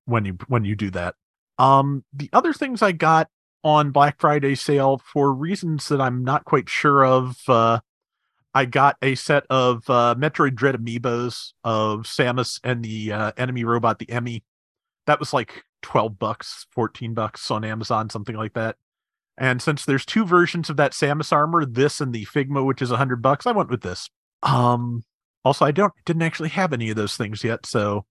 [0.05, 1.15] when you when you do that.
[1.59, 3.29] Um, the other things I got
[3.65, 7.39] on Black Friday sale for reasons that I'm not quite sure of.
[7.49, 7.81] Uh,
[8.55, 13.65] I got a set of uh, Metroid Dread amiibos of Samus and the uh, enemy
[13.65, 14.45] robot, the Emmy.
[15.07, 18.77] That was like 12 bucks, 14 bucks on Amazon, something like that.
[19.39, 22.91] And since there's two versions of that Samus armor, this and the Figma, which is
[22.91, 24.11] 100 bucks, I went with this.
[24.43, 25.03] Um,
[25.45, 28.05] also, I don't didn't actually have any of those things yet, so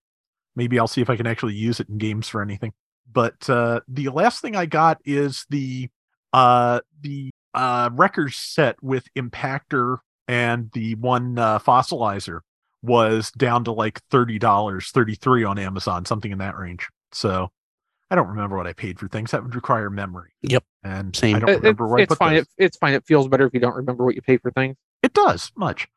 [0.56, 2.72] maybe I'll see if I can actually use it in games for anything
[3.12, 5.88] but uh, the last thing I got is the
[6.32, 9.98] uh, the uh, Wreckers set with Impactor
[10.28, 12.40] and the one uh, fossilizer
[12.82, 16.88] was down to like thirty dollars, thirty three on Amazon, something in that range.
[17.12, 17.50] So
[18.10, 19.30] I don't remember what I paid for things.
[19.30, 20.32] That would require memory.
[20.42, 20.64] Yep.
[20.84, 21.36] And Same.
[21.36, 22.34] I don't remember it's, where I it's put fine.
[22.34, 22.42] those.
[22.42, 22.94] It, it's fine.
[22.94, 24.76] It feels better if you don't remember what you pay for things.
[25.02, 25.88] It does much.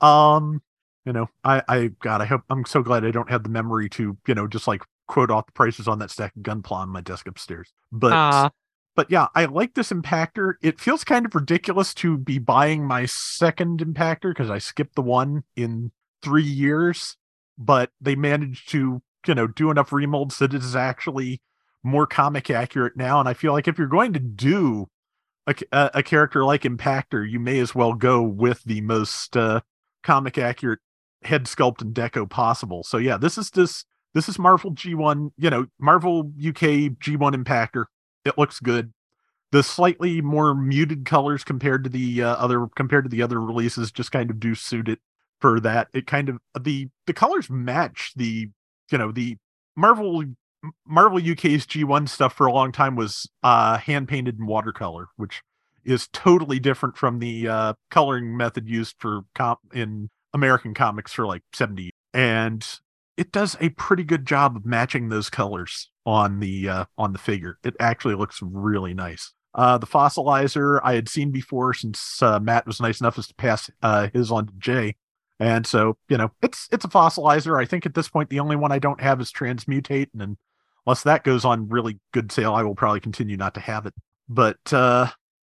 [0.00, 0.62] Um,
[1.04, 3.88] you know, I, I, God, I hope I'm so glad I don't have the memory
[3.90, 6.88] to, you know, just like quote off the prices on that stack of gunpla on
[6.90, 7.72] my desk upstairs.
[7.90, 8.50] But, Ah.
[8.94, 10.54] but yeah, I like this impactor.
[10.62, 15.02] It feels kind of ridiculous to be buying my second impactor because I skipped the
[15.02, 15.90] one in
[16.22, 17.16] three years,
[17.58, 21.40] but they managed to, you know, do enough remolds that it is actually
[21.82, 23.20] more comic accurate now.
[23.20, 24.88] And I feel like if you're going to do
[25.46, 29.60] a, a, a character like Impactor, you may as well go with the most uh,
[30.02, 30.80] comic accurate
[31.22, 32.82] head sculpt and deco possible.
[32.82, 33.84] So yeah, this is this
[34.14, 37.86] this is Marvel G1, you know, Marvel UK G1 Impactor.
[38.24, 38.92] It looks good.
[39.52, 43.90] The slightly more muted colors compared to the uh, other compared to the other releases
[43.90, 44.98] just kind of do suit it
[45.40, 45.88] for that.
[45.94, 48.48] It kind of the the colors match the
[48.90, 49.36] you know the
[49.76, 50.24] Marvel
[50.86, 55.42] Marvel UK's G1 stuff for a long time was uh hand painted in watercolor, which
[55.84, 61.26] is totally different from the uh coloring method used for comp in American comics for
[61.26, 61.92] like 70 years.
[62.12, 62.80] and
[63.18, 67.18] it does a pretty good job of matching those colors on the uh on the
[67.18, 67.58] figure.
[67.64, 69.32] It actually looks really nice.
[69.54, 73.34] Uh the fossilizer I had seen before since uh, Matt was nice enough as to
[73.34, 74.94] pass uh his on to Jay.
[75.40, 77.60] And so, you know, it's it's a fossilizer.
[77.60, 80.36] I think at this point the only one I don't have is transmutate and
[80.86, 83.94] unless that goes on really good sale, I will probably continue not to have it.
[84.28, 85.08] But uh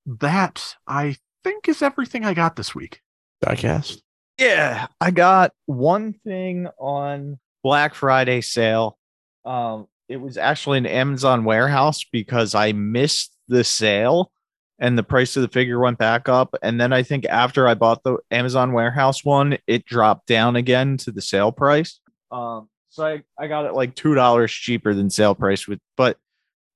[0.07, 3.01] that I think is everything I got this week.
[3.45, 4.03] Diecast.
[4.39, 8.97] Yeah, I got one thing on Black Friday sale.
[9.45, 14.31] Um, it was actually an Amazon warehouse because I missed the sale
[14.79, 16.55] and the price of the figure went back up.
[16.62, 20.97] And then I think after I bought the Amazon warehouse one, it dropped down again
[20.99, 21.99] to the sale price.
[22.31, 26.19] Um, so I, I got it like two dollars cheaper than sale price with but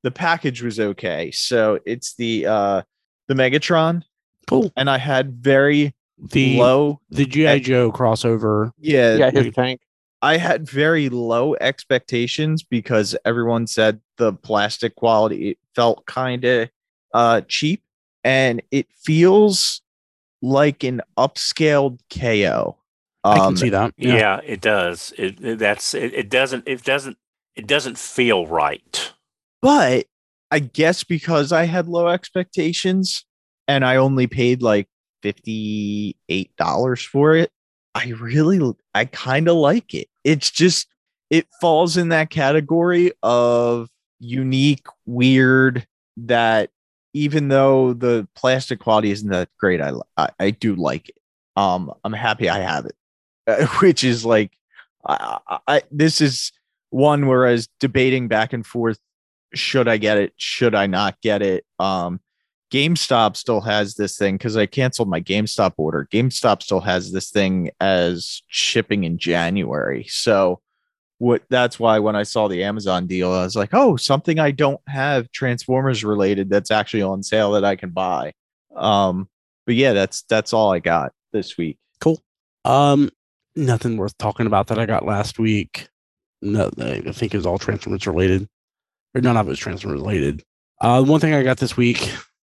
[0.02, 1.30] the package was okay.
[1.30, 2.82] So it's the uh
[3.28, 4.02] the Megatron,
[4.48, 4.72] Cool.
[4.76, 8.72] and I had very The low the GI Joe crossover.
[8.76, 9.80] yeah, yeah, his tank.
[10.22, 16.68] I had very low expectations because everyone said the plastic quality felt kind of
[17.14, 17.82] uh cheap
[18.22, 19.80] and it feels
[20.42, 22.76] like an upscaled KO.
[23.24, 23.92] I can Um, see that.
[23.96, 25.12] Yeah, it does.
[25.18, 27.16] It, it- that's it, it doesn't it doesn't
[27.56, 29.12] it doesn't feel right.
[29.62, 30.06] but
[30.52, 33.24] I guess because I had low expectations
[33.68, 34.88] and I only paid like
[35.22, 37.50] $58 for it,
[37.94, 40.08] I really I kind of like it.
[40.24, 40.88] It's just
[41.30, 46.70] it falls in that category of unique, weird that
[47.12, 51.16] even though the plastic quality isn't that great, I I, I do like it.
[51.56, 54.52] Um, I'm happy I have it, which is like,
[55.06, 56.52] I, I this is
[56.90, 58.98] one where I was debating back and forth
[59.54, 60.32] should I get it?
[60.36, 61.64] Should I not get it?
[61.78, 62.20] Um,
[62.70, 66.08] GameStop still has this thing because I canceled my GameStop order.
[66.12, 70.06] GameStop still has this thing as shipping in January.
[70.08, 70.60] So
[71.18, 74.52] what that's why when I saw the Amazon deal, I was like, oh, something I
[74.52, 78.32] don't have Transformers related that's actually on sale that I can buy.
[78.74, 79.28] Um,
[79.66, 81.78] but yeah, that's that's all I got this week.
[82.00, 82.22] Cool.
[82.64, 83.10] Um,
[83.54, 85.88] nothing worth talking about that I got last week.
[86.40, 88.48] No, I think it was all Transformers related,
[89.14, 90.42] or none of it was Transformers related.
[90.80, 92.10] Uh, one thing I got this week,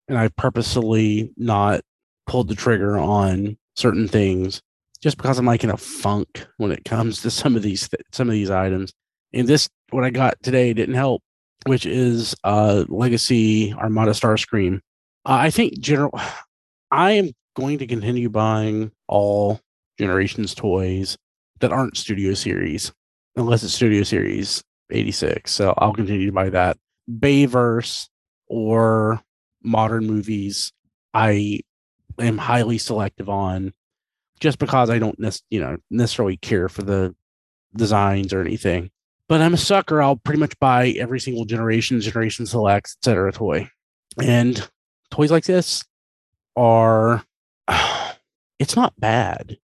[0.07, 1.81] and I purposely not
[2.25, 4.61] pulled the trigger on certain things,
[5.01, 8.01] just because I'm like in a funk when it comes to some of these th-
[8.11, 8.93] some of these items.
[9.33, 11.21] And this, what I got today, didn't help,
[11.65, 14.77] which is uh Legacy Armada Starscream.
[15.25, 16.11] Uh, I think general,
[16.91, 19.59] I am going to continue buying all
[19.99, 21.17] generations toys
[21.59, 22.91] that aren't Studio Series,
[23.35, 25.51] unless it's Studio Series 86.
[25.51, 26.77] So I'll continue to buy that.
[27.09, 28.09] Bayverse
[28.47, 29.21] or
[29.67, 30.71] modern movies,
[31.13, 31.61] I
[32.19, 33.73] am highly selective on
[34.39, 35.17] just because I don't
[35.49, 37.15] you know necessarily care for the
[37.75, 38.89] designs or anything.
[39.29, 40.01] But I'm a sucker.
[40.01, 43.33] I'll pretty much buy every single generation, generation selects, etc.
[43.33, 43.69] toy.
[44.23, 44.67] And
[45.11, 45.83] toys like this
[46.55, 47.23] are
[48.59, 49.57] it's not bad.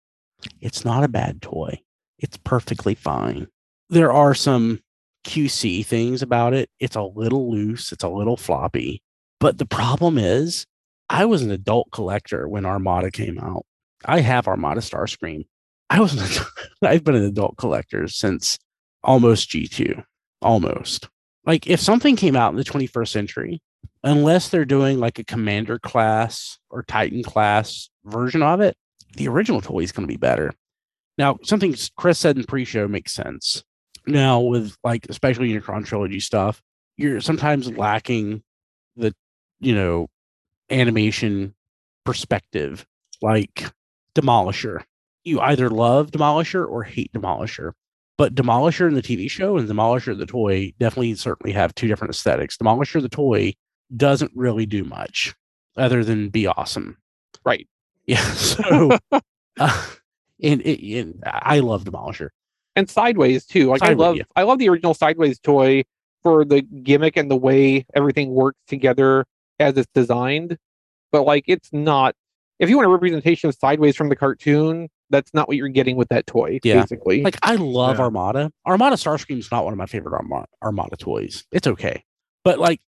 [0.60, 1.80] It's not a bad toy.
[2.18, 3.46] It's perfectly fine.
[3.88, 4.80] There are some
[5.24, 6.68] QC things about it.
[6.80, 9.02] It's a little loose, it's a little floppy.
[9.42, 10.66] But the problem is,
[11.10, 13.66] I was an adult collector when Armada came out.
[14.04, 15.46] I have Armada Starscream.
[15.90, 16.46] I was an,
[16.88, 18.56] I've been an adult collector since
[19.02, 20.04] almost G2.
[20.42, 21.08] Almost.
[21.44, 23.60] Like if something came out in the 21st century,
[24.04, 28.76] unless they're doing like a commander class or Titan class version of it,
[29.16, 30.52] the original toy is going to be better.
[31.18, 33.64] Now, something Chris said in pre-show makes sense.
[34.06, 36.62] Now, with like especially Unicron trilogy stuff,
[36.96, 38.44] you're sometimes lacking
[38.94, 39.12] the
[39.62, 40.08] you know
[40.70, 41.54] animation
[42.04, 42.86] perspective,
[43.22, 43.64] like
[44.14, 44.82] Demolisher.
[45.24, 47.72] You either love Demolisher or hate Demolisher.
[48.18, 52.12] But Demolisher in the TV show and Demolisher the toy definitely certainly have two different
[52.12, 52.56] aesthetics.
[52.56, 53.54] Demolisher the toy
[53.96, 55.34] doesn't really do much
[55.76, 56.98] other than be awesome.
[57.44, 57.66] Right.
[58.04, 58.20] Yeah.
[58.32, 58.98] So,
[59.60, 59.86] uh,
[60.42, 62.30] and, and I love Demolisher.
[62.74, 63.68] and sideways too.
[63.68, 64.24] Like I love yeah.
[64.34, 65.84] I love the original sideways toy
[66.24, 69.24] for the gimmick and the way everything works together
[69.62, 70.58] as it's designed.
[71.10, 72.14] But like it's not
[72.58, 75.96] if you want a representation of sideways from the cartoon, that's not what you're getting
[75.96, 76.80] with that toy, Yeah.
[76.80, 77.22] basically.
[77.22, 78.04] Like I love Yeah.
[78.04, 78.52] Armada.
[78.66, 81.44] Armada Starscream is not one of my favorite Armada, Armada toys.
[81.50, 82.04] It's okay,
[82.44, 82.80] but like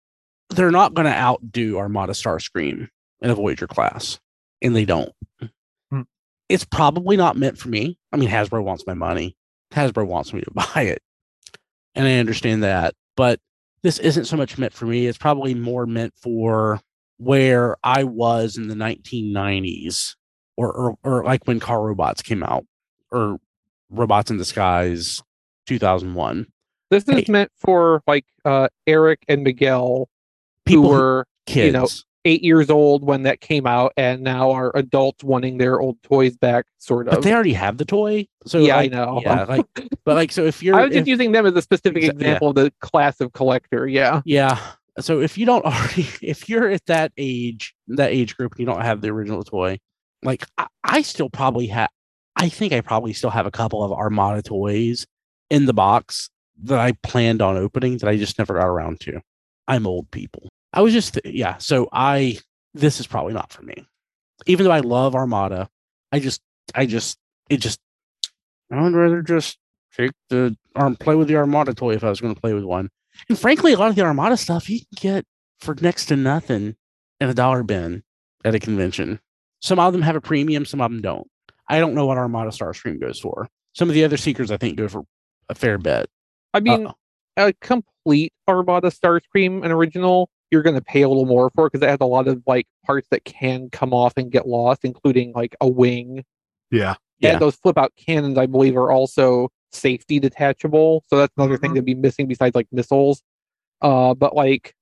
[0.51, 2.89] they're not going to outdo Armada Starscream
[3.21, 4.21] in a Voyager class,
[4.63, 5.11] and they don't.
[5.91, 6.03] Hmm.
[6.49, 7.99] It's probably not meant for me.
[8.13, 9.37] I mean, Hasbro wants my money.
[9.73, 11.03] Hasbro wants me to buy it,
[11.95, 12.95] and I understand that.
[13.17, 13.41] But
[13.85, 15.07] this isn't so much meant for me.
[15.07, 16.81] It's probably more meant for
[17.19, 20.17] where I was in the 1990s,
[20.57, 22.65] or or, or like when car robots came out,
[23.13, 23.39] or
[23.91, 25.23] Robots in Disguise
[25.67, 26.47] 2001.
[26.91, 27.25] this is hey.
[27.29, 30.09] meant for like uh Eric and Miguel
[30.65, 31.67] People, who were kids.
[31.67, 31.89] you know,
[32.25, 36.37] eight years old when that came out and now are adults wanting their old toys
[36.37, 37.15] back, sort of.
[37.15, 38.27] but they already have the toy.
[38.47, 39.21] So yeah, like, I know.
[39.23, 39.67] Yeah, like,
[40.05, 42.11] but like, so if you're, I was just using them as a specific Exa- yeah.
[42.13, 43.87] example of the class of collector.
[43.87, 44.23] Yeah.
[44.25, 44.59] yeah.
[45.01, 48.67] So if you don't already, if you're at that age, that age group, and you
[48.67, 49.79] don't have the original toy,
[50.23, 51.91] like I, I still probably have,
[52.37, 55.07] I think I probably still have a couple of Armada toys
[55.51, 56.31] in the box
[56.63, 59.21] that I planned on opening that I just never got around to.
[59.69, 60.49] I'm old people.
[60.75, 61.57] I was just, yeah.
[61.59, 62.39] So I,
[62.75, 63.87] this is probably not for me.
[64.47, 65.69] Even though I love Armada,
[66.13, 66.43] I just,
[66.75, 67.17] I just,
[67.49, 67.79] it just,
[68.71, 69.59] I would rather just
[69.97, 72.65] take the arm, play with the Armada toy if I was going to play with
[72.65, 72.91] one.
[73.29, 75.25] And frankly, a lot of the Armada stuff you can get
[75.61, 76.75] for next to nothing
[77.21, 78.03] in a dollar bin
[78.45, 79.21] at a convention.
[79.63, 81.29] Some of them have a premium, some of them don't.
[81.69, 83.49] I don't know what Armada Starscream goes for.
[83.73, 85.05] Some of the other seekers I think go for
[85.49, 86.11] a fair bit.
[86.53, 86.93] I mean, Uh,
[87.37, 91.85] a complete Armada Starscream, an original, you're going to pay a little more for because
[91.85, 95.33] it has a lot of like parts that can come off and get lost, including
[95.35, 96.25] like a wing.
[96.71, 96.95] Yeah.
[97.19, 97.33] Yeah.
[97.33, 101.03] And those flip out cannons, I believe, are also safety detachable.
[101.09, 101.77] So that's another thing Mhm.
[101.77, 103.21] to be missing besides like missiles.
[103.83, 104.77] Uh, but like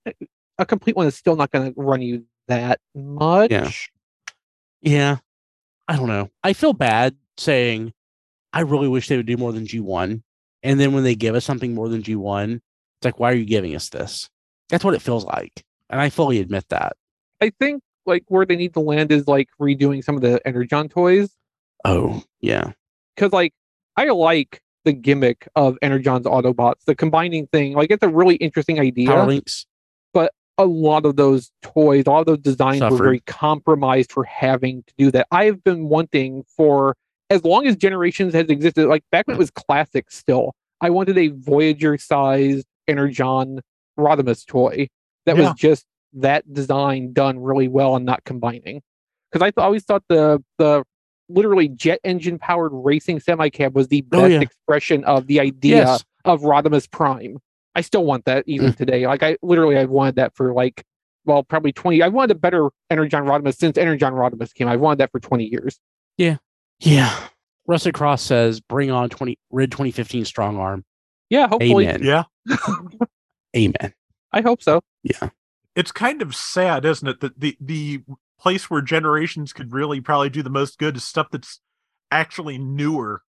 [0.59, 3.51] a complete one is still not going to run you that much.
[3.51, 3.71] Yeah.
[4.83, 5.17] Yeah.
[5.89, 6.29] I don't know.
[6.45, 7.95] I feel bad saying
[8.53, 10.23] I really wish they would do more than G1.
[10.63, 13.47] And then when they give us something more than G1, it's like, why are you
[13.47, 14.29] giving us this?
[14.73, 15.65] That's what it feels like.
[15.89, 16.97] And I fully admit that.
[17.41, 20.89] I think like where they need to land is like redoing some of the Energon
[20.89, 21.37] toys.
[21.85, 22.73] Oh, yeah.
[23.15, 23.53] because like
[23.97, 27.75] I like the gimmick of Energon's Autobots, the combining thing.
[27.75, 29.09] Like it's a really interesting idea.
[29.09, 29.67] Power links.
[30.13, 32.99] But a lot of those toys, a lot of those designs Suffered.
[32.99, 35.27] were very compromised for having to do that.
[35.31, 36.97] I've been wanting for
[37.31, 41.17] as long as Generations has existed, like back when it was classic still, I wanted
[41.17, 43.61] a Voyager sized Energon
[43.99, 44.89] Rodimus toy
[45.27, 45.51] that Yeah.
[45.51, 48.83] was just that design done really well and not combining.
[49.31, 50.85] Because I th- always thought the the
[51.29, 54.41] literally jet engine powered racing semi cab was the Oh, best yeah.
[54.41, 56.05] expression of the idea Yes.
[56.25, 57.39] of Rodimus Prime.
[57.75, 58.77] I still want that even mm.
[58.77, 59.07] today.
[59.07, 60.85] Like I literally I've wanted that for like
[61.25, 64.69] well probably 20 I wanted a better Energon Rodimus since Energon Rodimus came.
[64.69, 65.79] I've wanted that for 20 years.
[66.19, 66.37] Yeah.
[67.67, 70.85] Rusted Cross says, bring on 20 Rid 2015 strong arm.
[71.31, 71.87] Yeah, hopefully.
[71.87, 72.03] Amen.
[72.03, 72.25] Yeah.
[73.57, 73.93] Amen.
[74.33, 74.81] I hope so.
[75.03, 75.31] Yeah.
[75.75, 77.21] It's kind of sad, isn't it?
[77.21, 78.01] That the the
[78.41, 81.61] place where generations could really probably do the most good is stuff that's
[82.11, 83.23] actually newer.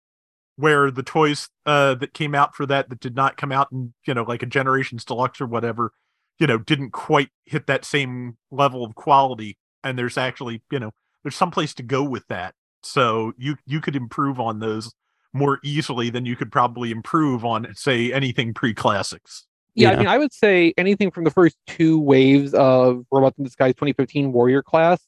[0.56, 3.94] Where the toys uh that came out for that that did not come out in,
[4.06, 5.94] you know, like a generations deluxe or whatever,
[6.38, 9.58] you know, didn't quite hit that same level of quality.
[9.84, 10.92] And there's actually, you know,
[11.24, 12.54] there's some place to go with that.
[12.84, 14.94] So you you could improve on those
[15.34, 19.48] more easily than you could probably improve on, say, anything pre-classics.
[19.76, 19.96] Yeah, Yeah.
[19.96, 23.74] I mean, I would say anything from the first two waves of Robots in Disguise
[23.76, 25.06] 2015 Warrior class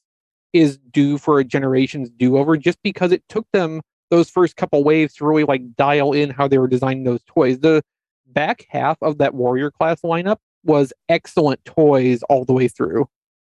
[0.54, 5.16] is due for a generation's do-over, just because it took them those first couple waves
[5.16, 7.60] to really like dial in how they were designing those toys.
[7.60, 7.84] The
[8.28, 13.08] back half of that Warrior class lineup was excellent toys all the way through.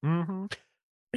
[0.04, 0.46] Mm-hmm.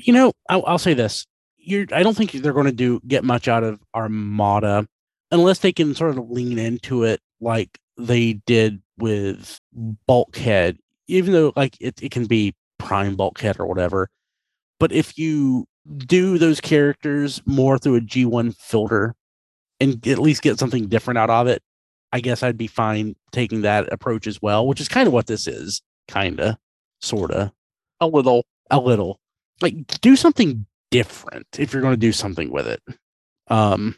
[0.02, 1.26] You know, I'll, I'll say this:
[1.58, 1.86] you're.
[1.92, 4.88] I don't think they're going to do get much out of Armada
[5.32, 9.60] unless they can sort of lean into it like they did with
[10.08, 10.78] Bulkhead.
[11.08, 14.10] Even though, like, it, it can be Prime Bulkhead or whatever,
[14.80, 15.66] but if you
[16.06, 19.16] do those characters more through a G1 filter
[19.80, 21.62] and at least get something different out of it,
[22.14, 25.28] I guess I'd be fine taking that approach as well, which is kind of what
[25.28, 26.56] this is, kind of,
[27.02, 27.52] sort of
[28.00, 28.46] A little.
[28.70, 29.20] a little
[29.62, 32.82] like do something different if you're going to do something with it
[33.48, 33.96] um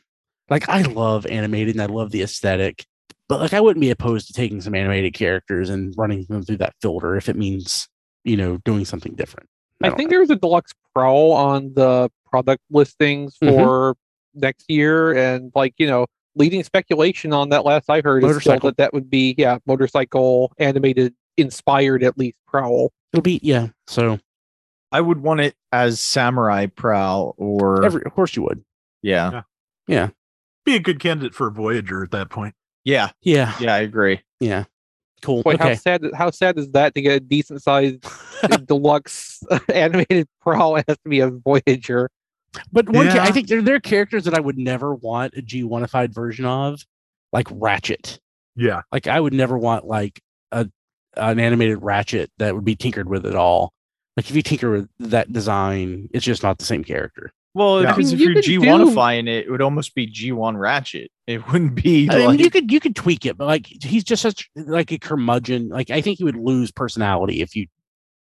[0.50, 2.86] like i love animated and i love the aesthetic
[3.30, 6.58] but like i wouldn't be opposed to taking some animated characters and running them through
[6.58, 7.88] that filter if it means
[8.24, 9.48] you know doing something different
[9.82, 10.18] I, don't think know.
[10.18, 13.50] there's a deluxe prowl on the product listings Mhm.
[13.56, 13.96] for
[14.34, 16.06] next year, and like you know,
[16.36, 18.70] leading speculation on that last I heard is still Motorcycle.
[18.70, 22.92] that that would be yeah, motorcycle animated, inspired at least prowl.
[23.12, 24.20] it'll be yeah so
[24.94, 28.64] I would want it as Samurai Prowl or every of course you would
[29.02, 29.42] Yeah.
[29.88, 30.10] yeah.
[30.66, 32.56] Be a good candidate for a Voyager at that point.
[32.84, 33.12] Yeah.
[33.22, 34.22] yeah Yeah, I agree.
[34.40, 34.66] yeah
[35.22, 38.06] cool Boy, how sad how sad is that to get a decent sized
[38.66, 39.42] deluxe
[39.74, 40.76] animated prowl?
[40.76, 42.10] It has to be a Voyager.
[42.74, 45.42] but one ca- i think there, there are characters that i would never want a
[45.42, 46.84] g1ified version of
[47.32, 48.20] like ratchet
[48.56, 48.82] Yeah.
[48.92, 50.22] Like I would never want like
[50.52, 50.70] a
[51.16, 53.72] an animated Ratchet that would be tinkered with at all.
[54.18, 57.32] Like if you tinker with that design, it's just not the same character.
[57.56, 57.92] Well, Yeah.
[57.96, 61.12] because I mean, if you you're G1ifying it, it would almost be G1 Ratchet.
[61.28, 64.04] It wouldn't be I mean, like you could you could tweak it, but like he's
[64.04, 65.70] just such like a curmudgeon.
[65.70, 67.68] Like I think he would lose personality if you.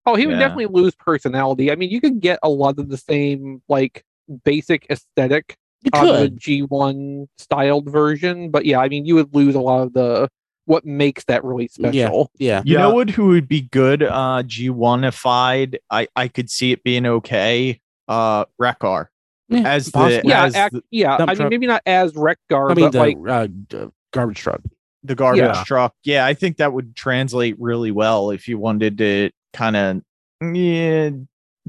[0.05, 1.71] Oh, he would definitely lose personality.
[1.71, 4.05] I mean, you could get a lot of the same like
[4.45, 6.41] basic aesthetic You out of a could.
[6.41, 10.29] G1 styled version, but yeah, I mean, you would lose a lot of the
[10.67, 12.31] what makes that really special.
[12.39, 12.63] Yeah.
[12.65, 12.79] You Yeah.
[12.83, 13.11] know what?
[13.11, 14.03] Who would be good?
[14.03, 15.77] Uh, G1ified.
[15.91, 17.81] I I could see it being okay.
[18.09, 19.11] Uh, Wreck-Gar
[19.55, 20.21] Yeah, as the.
[20.25, 21.17] Yeah, as ac- the, yeah.
[21.19, 24.61] dump I mean, maybe not as Wreck-Gar, I mean but the like uh, garbage truck.
[25.03, 25.63] the garbage Yeah.
[25.67, 25.95] truck.
[26.05, 30.03] Yeah, I think that would translate really well if you wanted to kind of
[30.55, 31.11] yeah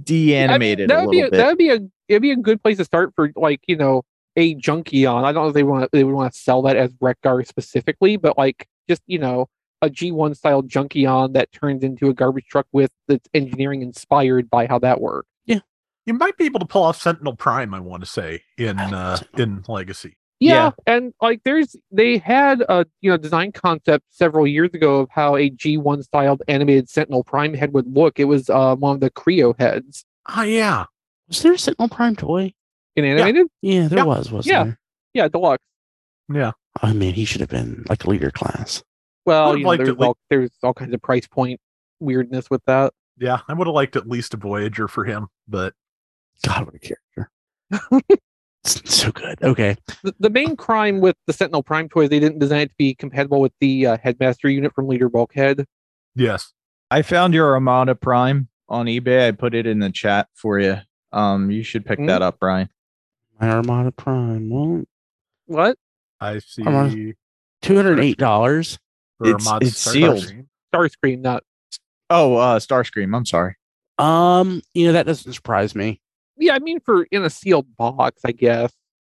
[0.01, 1.37] de-animate it that a would be little a, bit.
[1.37, 4.03] that would be a it'd be a good place to start for like you know
[4.35, 5.23] a Junkion.
[5.23, 8.17] I don't know if they want they would want to sell that as Wreck-Gar specifically,
[8.17, 9.47] but like just you know
[9.83, 14.65] a G1 style Junkion that turns into a garbage truck with that's engineering inspired by
[14.65, 15.27] how that works.
[16.05, 19.17] You might be able to pull off Sentinel Prime, I want to say, in uh
[19.37, 20.17] in Legacy.
[20.39, 25.09] Yeah, and like there's they had a you know design concept several years ago of
[25.09, 28.19] how a G1 styled animated Sentinel Prime head would look.
[28.19, 30.85] It was uh, one of the Kre-O heads Ah, yeah.
[31.29, 32.53] Was there a Sentinel Prime toy?
[32.95, 33.47] in animated.
[33.61, 34.03] Yeah, there Yeah.
[34.03, 34.31] was.
[34.31, 34.63] Was Yeah.
[34.65, 34.79] there?
[35.13, 35.63] Yeah, deluxe.
[36.31, 36.51] Yeah.
[36.83, 38.83] Oh man, he should have been like a leader class.
[39.25, 41.59] Well, you know, liked there's it, like- all there's all kinds of price point
[42.01, 42.93] weirdness with that.
[43.17, 43.39] Yeah.
[43.47, 45.73] I would have liked at least a Voyager for him, but
[46.45, 47.31] God, what a character!
[48.65, 49.43] It's so good.
[49.43, 49.75] Okay.
[50.03, 52.95] The, the main crime with the Sentinel Prime toys, they didn't design it to be
[52.95, 55.65] compatible with the uh, Headmaster unit from Leader Bulkhead.
[56.15, 56.53] yes.
[56.89, 59.27] I found your Armada Prime on eBay.
[59.27, 60.77] I put it in the chat for you.
[61.11, 62.05] Um, you should pick Hmm?
[62.05, 62.69] that up, Brian.
[63.41, 64.49] My Armada Prime.
[64.49, 64.83] Well,
[65.47, 65.77] What?
[66.21, 67.13] I see Come on.
[67.61, 68.79] two hundred eight dollars.
[69.17, 70.19] for It's- Armada it's Star sealed.
[70.19, 70.47] Screen.
[70.73, 71.43] Starscream, not
[72.09, 73.13] Oh, uh, Starscream.
[73.13, 73.55] I'm sorry.
[73.97, 75.99] Um, you know that doesn't surprise me.
[76.37, 78.73] Yeah, I mean for in a sealed box, I guess.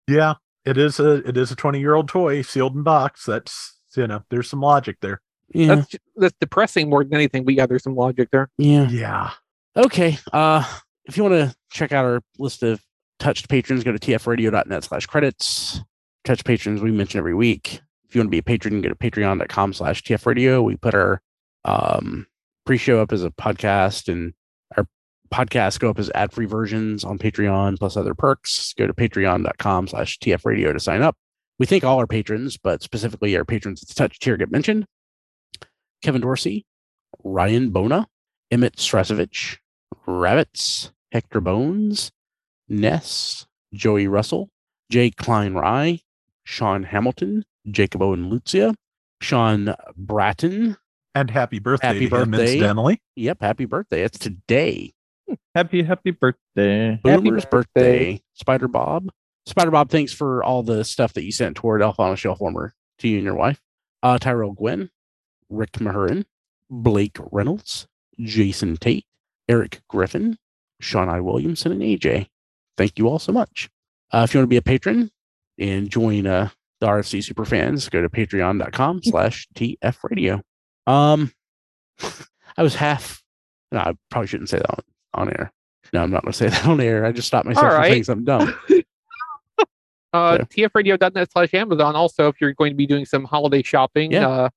[0.09, 0.35] Yeah,
[0.65, 3.25] it is a it is a 20 year old toy sealed in box.
[3.25, 5.21] That's you know, there's some logic there.
[5.53, 7.45] Yeah, That's that's depressing more than anything.
[7.45, 8.49] But yeah, there's some logic there.
[8.59, 8.89] yeah.
[8.89, 9.31] Yeah.
[9.77, 10.19] Okay.
[10.33, 10.65] Uh,
[11.05, 12.81] if you want to check out our list of
[13.19, 15.81] touched patrons, go to tfradio.net slash credits.
[16.25, 17.81] Touch patrons we mention every week.
[18.09, 20.65] If you want to be a patron, go to patreon.com slash tfradio.
[20.65, 21.21] We put our
[21.65, 22.27] um,
[22.65, 24.44] pre-show up as a podcast and our
[25.35, 28.73] podcasts go up as ad-free versions on Patreon plus other perks.
[28.79, 31.17] Go to patreon.com slash tfradio to sign up.
[31.59, 34.87] We thank all our patrons, but specifically our patrons at the touch tier get mentioned.
[36.03, 36.67] Kevin Dorsey,
[37.25, 38.07] Ryan Bona,
[38.51, 39.59] Emmett Strasovich,
[40.07, 42.13] Rabbits, Hector Bones,
[42.69, 44.51] Ness, Joey Russell,
[44.91, 46.01] Jay Klein Rye,
[46.45, 48.75] Sean Hamilton, Jacob Owen Lucia,
[49.21, 50.77] Sean Bratton.
[51.15, 52.53] And happy birthday Happy to him, birthday.
[52.55, 53.01] incidentally.
[53.17, 54.03] Yep, happy birthday.
[54.03, 54.93] It's today.
[55.55, 57.01] Happy, happy birthday.
[57.05, 58.15] Happy Boomer's birthday.
[58.15, 58.23] birthday.
[58.35, 59.11] Spider Bob.
[59.47, 62.41] Spider Bob, thanks for all the stuff that you sent toward Elf on a Shelf
[62.41, 63.61] Warmer to you and your wife.
[64.03, 64.91] Uh, Tyrell Gwynn,
[65.49, 66.25] Rick Mahurin,
[66.71, 67.87] Blake Reynolds,
[68.19, 69.07] Jason Tate,
[69.49, 70.39] Eric Griffin,
[70.81, 71.21] Sean I.
[71.21, 72.29] Williamson, and AJ.
[72.77, 73.71] Thank you all so much.
[74.13, 75.11] Uh, if you want to be a patron
[75.59, 76.49] and join uh,
[76.81, 80.41] the RFC super fans, go to patreon.com slash TF radio.
[80.87, 81.33] Um,
[82.57, 83.23] I was half,
[83.73, 84.83] no, I probably shouldn't say that on,
[85.19, 85.53] on air.
[85.93, 87.05] No, I'm not going to say that on air.
[87.05, 87.91] I just stopped myself All from right.
[87.93, 88.55] saying something dumb.
[90.13, 91.97] Uh, tfradio.net slash Amazon.
[91.97, 94.29] Also, if you're going to be doing some holiday shopping, Yeah.
[94.29, 94.49] uh,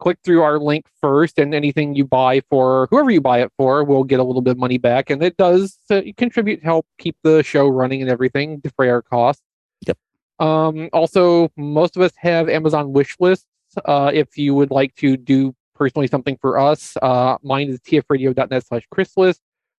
[0.00, 3.84] click through our link first, and anything you buy for whoever you buy it for
[3.84, 6.84] will get a little bit of money back, and it does uh, contribute to help
[6.98, 9.42] keep the show running and everything, defray our costs.
[9.86, 9.98] Yep.
[10.40, 13.46] Um, also, most of us have Amazon wish lists.
[13.84, 18.66] Uh, if you would like to do personally something for us, uh, mine is tfradio.net
[18.66, 19.38] slash Chrislist.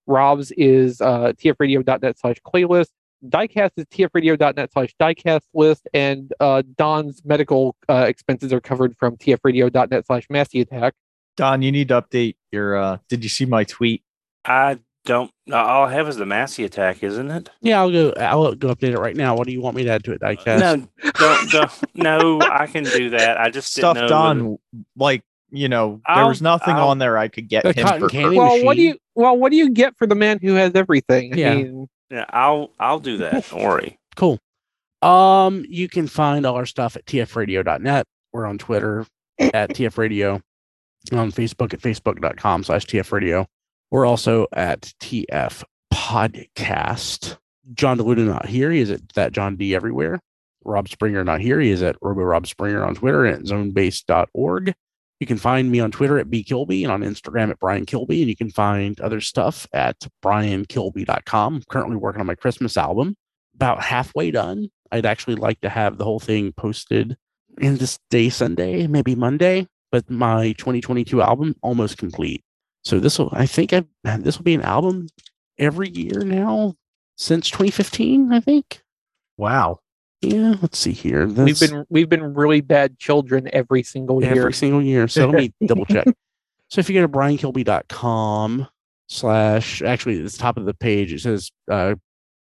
[0.09, 2.89] Rob's is uh, tfradio.net slash playlist.
[3.25, 9.17] Diecast is tfradio.net slash diecast list, and uh, Don's medical uh, expenses are covered from
[9.17, 10.93] tfradio.net slash massey attack.
[11.37, 12.75] Don, you need to update your.
[12.77, 14.03] uh Did you see my tweet?
[14.45, 15.31] I don't.
[15.51, 17.49] All I have is the Massey attack, isn't it?
[17.61, 18.11] Yeah, I'll go.
[18.17, 19.35] I'll go update it right now.
[19.35, 20.59] What do you want me to add to it, Diecast?
[20.59, 21.71] No, don't, don't.
[21.95, 23.39] No, I can do that.
[23.39, 24.57] I just Stuff didn't know whether- Don,
[24.97, 27.99] like you know, there I'll- was nothing I'll- on there I could get The him
[27.99, 28.09] for.
[28.09, 30.73] candy well, what do you well what do you get for the man who has
[30.75, 31.33] everything?
[31.33, 31.55] I Yeah.
[31.55, 33.47] mean, Yeah, I'll I'll do that.
[33.49, 33.97] Don't worry.
[34.15, 34.39] Cool.
[35.01, 38.05] Um, you can find all our stuff at tfradio.net.
[38.33, 39.05] We're on Twitter
[39.39, 40.41] at tfradio,
[41.11, 43.45] and on Facebook at facebook.com slash tfradio.
[43.91, 47.37] We're also at TF Podcast.
[47.73, 48.71] John DeLuda not here.
[48.71, 50.19] He is at that John D everywhere.
[50.65, 51.59] Rob Springer not here.
[51.59, 54.73] He is at Robo Rob Springer on Twitter and at zonebase.org.
[55.19, 58.21] You can find me on Twitter at B Kilby and on Instagram at Brian Kilby.
[58.21, 61.55] And you can find other stuff at briankilby.com.
[61.55, 63.15] I'm currently working on my Christmas album.
[63.55, 64.69] About halfway done.
[64.91, 67.17] I'd actually like to have the whole thing posted
[67.59, 69.67] in this day Sunday, maybe Monday.
[69.91, 72.43] But my 2022 album almost complete.
[72.83, 73.87] So this will, I think, I've,
[74.23, 75.07] this will be an album
[75.57, 76.75] every year now
[77.17, 78.31] since 2015.
[78.31, 78.81] I think.
[79.35, 79.79] Wow.
[80.21, 80.55] Yeah.
[80.61, 81.27] Let's see here.
[81.27, 84.39] we've been we've been really bad children every single year.
[84.39, 85.07] every single year.
[85.07, 86.07] So let me double check.
[86.69, 88.67] So if you go to briankilby.com
[89.07, 91.95] slash actually at the top of the page it says uh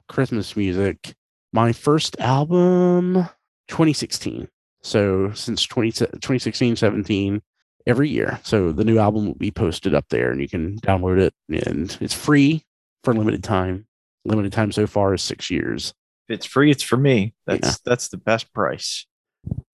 [0.09, 1.15] Christmas music.
[1.53, 3.29] My first album
[3.69, 4.49] 2016.
[4.83, 7.43] So since 20, 2016, 17,
[7.87, 8.39] every year.
[8.43, 11.35] So the new album will be posted up there and you can download it
[11.67, 12.65] and it's free
[13.05, 13.87] for limited time.
[14.25, 15.95] Limited time so far is six years.
[16.29, 17.35] If it's free, it's for me.
[17.47, 17.75] That's Yeah.
[17.85, 19.07] that's the best price.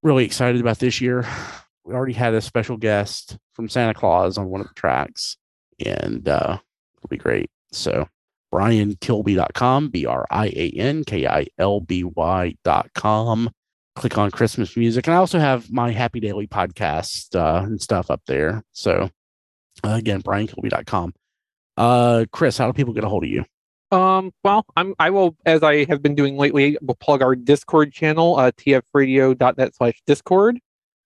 [0.02, 1.26] really excited about this year.
[1.84, 5.36] We already had a special guest from Santa Claus on one of the tracks,
[5.84, 6.58] and uh,
[6.98, 7.50] it'll be great.
[7.72, 8.08] So,
[8.52, 13.50] briankilby.com, B R I A N K I L B Y.com.
[13.96, 15.06] Click on Christmas music.
[15.06, 18.62] And I also have my Happy Daily podcast uh, and stuff up there.
[18.72, 19.08] So,
[19.84, 21.14] uh, again, briankilby.com.
[21.76, 23.44] Uh, Chris, how do people get a hold of you?
[23.94, 27.92] Um, well, I'm I will as I have been doing lately, will plug our Discord
[27.92, 30.58] channel, uh tfradio.net slash Discord.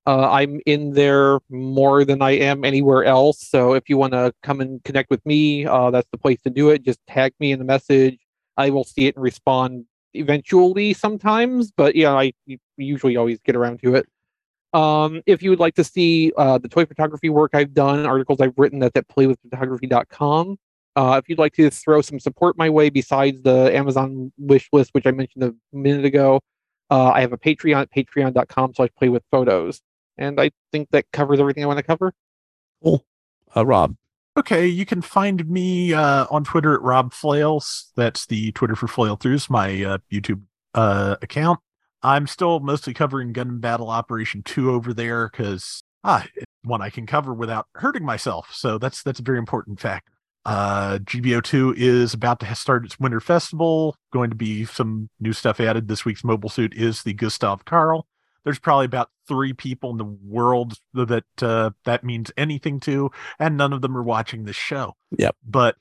[0.07, 3.47] Uh, I'm in there more than I am anywhere else.
[3.47, 6.51] So if you want to come and connect with me, uh, that's the place to
[6.51, 6.83] do it.
[6.83, 8.19] Just tag me in the message.
[8.57, 9.85] I will see it and respond
[10.15, 12.33] eventually sometimes, but yeah, I
[12.79, 14.09] usually always get around to it.
[14.73, 18.41] Um, if you would like to see uh, the toy photography work I've done, articles
[18.41, 20.57] I've written, that's at playwithphotography.com.
[20.99, 24.91] Uh, if you'd like to throw some support my way besides the Amazon wish list,
[24.95, 26.41] which I mentioned a minute ago,
[26.91, 29.81] uh, I have a Patreon at patreon.com slash play with photos.
[30.17, 32.13] And I think that covers everything I want to cover.
[32.83, 33.05] Cool.
[33.57, 33.95] Uh, Rob.
[34.37, 37.93] Okay, you can find me uh, on Twitter at Rob Flails.
[37.95, 40.43] That's the Twitter for Flail Throughs, my uh, YouTube
[40.75, 41.61] uh, account.
[42.03, 46.91] I'm still mostly covering Gun Battle Operation 2 over there because ah, it's one I
[46.91, 48.49] can cover without hurting myself.
[48.53, 50.18] So that's that's a very important factor.
[50.49, 53.95] Uh, GBO2 is about to start its winter festival.
[54.15, 55.89] Going to be some new stuff added.
[55.89, 58.07] This week's mobile suit is the Gustav Karl.
[58.45, 63.59] There's probably about three people in the world that uh, that means anything to, and
[63.59, 64.95] none of them are watching this show.
[65.19, 65.37] Yep.
[65.47, 65.77] But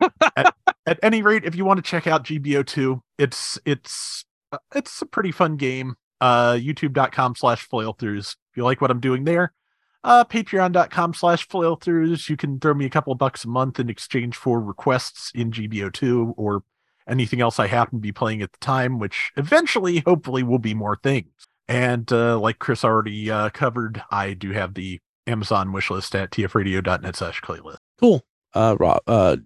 [0.34, 0.54] at,
[0.86, 5.06] at any rate, if you want to check out GBO2, it's it's uh, it's a
[5.06, 5.96] pretty fun game.
[6.22, 8.36] Uh, YouTube.com slash flail throughs.
[8.50, 9.52] If you like what I'm doing there,
[10.04, 12.28] uh, patreon.com slash flail throughs.
[12.28, 15.50] You can throw me a couple of bucks a month in exchange for requests in
[15.50, 16.62] GBO2 or
[17.06, 20.74] anything else I happen to be playing at the time, which eventually, hopefully, will be
[20.74, 21.30] more things.
[21.68, 26.30] And uh, like Chris already uh, covered, I do have the Amazon wish list at
[26.30, 27.76] tfradio.net slash playlist.
[27.98, 28.22] Cool.
[28.54, 29.36] Uh, Rob, uh,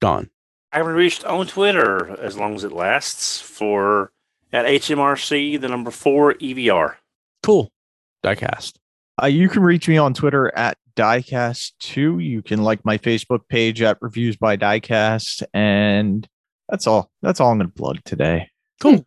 [0.00, 0.28] Don.
[0.72, 4.12] I haven't reached on Twitter as long as it lasts for
[4.52, 6.96] at HMRC the number four E EVR.
[7.42, 7.72] Cool.
[8.24, 8.74] Diecast.
[9.22, 12.24] Uh, you can reach me on Twitter at Diecast2.
[12.24, 15.42] You can like my Facebook page at Reviews by Diecast.
[15.52, 16.26] And
[16.68, 17.10] that's all.
[17.22, 18.48] That's all I'm going to plug today.
[18.80, 19.04] Cool.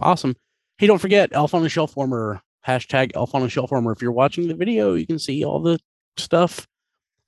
[0.00, 0.36] Awesome.
[0.78, 2.40] Hey, don't forget Elf on the Shelf Warmer.
[2.66, 3.92] Hashtag Elf on the Shelf Warmer.
[3.92, 5.78] If you're watching the video, you can see all the
[6.16, 6.66] stuff.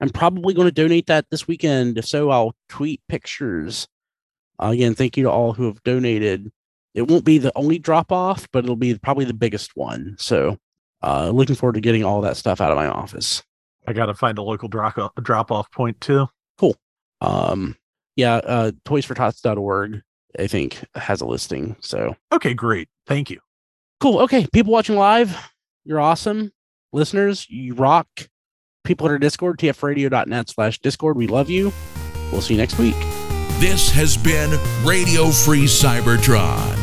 [0.01, 1.99] I'm probably going to donate that this weekend.
[1.99, 3.89] If so, I'll tweet pictures.
[4.63, 6.53] Uh, again, thank you to all who have donated.
[6.95, 10.17] It won't be the only drop off, but it'll be probably the biggest one.
[10.19, 10.59] So,
[11.03, 13.43] uh, looking forward to getting all that stuff out of my office.
[13.87, 16.27] I got to find a local drop off, drop off point too.
[16.59, 16.77] Cool.
[17.21, 17.77] Um,
[18.17, 20.03] yeah, uh, toysfortots.org,
[20.39, 21.77] I think, has a listing.
[21.81, 22.89] So, Okay, great.
[23.07, 23.41] Thank you.
[24.01, 24.19] cool.
[24.21, 25.37] Okay, people watching live,
[25.85, 26.53] you're awesome.
[26.93, 28.07] Listeners, you rock.
[28.85, 31.73] People at our Discord, tfradio.net slash Discord, we love you.
[32.33, 32.97] We'll see you next week.
[33.59, 34.51] This has been
[34.85, 36.78] Radio Free Cybertron.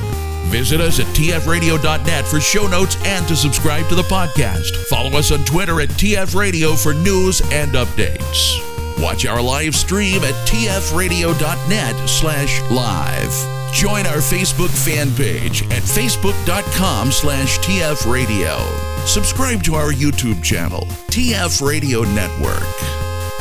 [0.48, 4.76] Visit us at tfradio.net for show notes and to subscribe to the podcast.
[4.88, 8.62] Follow us on Twitter at tfradio for news and updates.
[9.02, 13.74] Watch our live stream at tfradio.net slash live.
[13.74, 18.58] Join our Facebook fan page at facebook.com slash tfradio.
[19.06, 23.15] Subscribe to our YouTube channel, TF Radio Network.